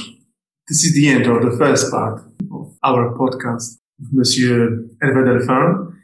This 0.67 0.83
is 0.83 0.93
the 0.93 1.09
end 1.09 1.25
of 1.25 1.41
the 1.41 1.57
first 1.57 1.91
part 1.91 2.21
of 2.51 2.77
our 2.83 3.17
podcast 3.17 3.79
with 3.99 4.09
Monsieur 4.13 4.85
Hervé 5.03 5.25
Delphin. 5.25 5.99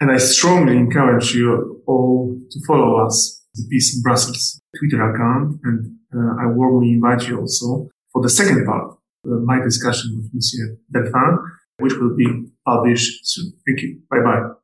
And 0.00 0.10
I 0.10 0.18
strongly 0.18 0.76
encourage 0.76 1.34
you 1.34 1.82
all 1.86 2.38
to 2.50 2.60
follow 2.66 3.04
us, 3.04 3.44
the 3.54 3.64
PISM 3.70 4.02
Brussels 4.02 4.60
Twitter 4.78 5.02
account. 5.10 5.60
And 5.64 5.96
uh, 6.14 6.42
I 6.42 6.46
warmly 6.46 6.92
invite 6.92 7.28
you 7.28 7.40
also 7.40 7.88
for 8.12 8.22
the 8.22 8.28
second 8.28 8.64
part, 8.66 8.96
Uh, 9.24 9.36
my 9.44 9.62
discussion 9.62 10.16
with 10.16 10.30
Monsieur 10.32 10.76
Delphin, 10.92 11.38
which 11.78 11.94
will 11.94 12.16
be 12.16 12.26
published 12.66 13.20
soon. 13.24 13.52
Thank 13.66 13.82
you. 13.82 14.00
Bye 14.10 14.20
bye. 14.22 14.59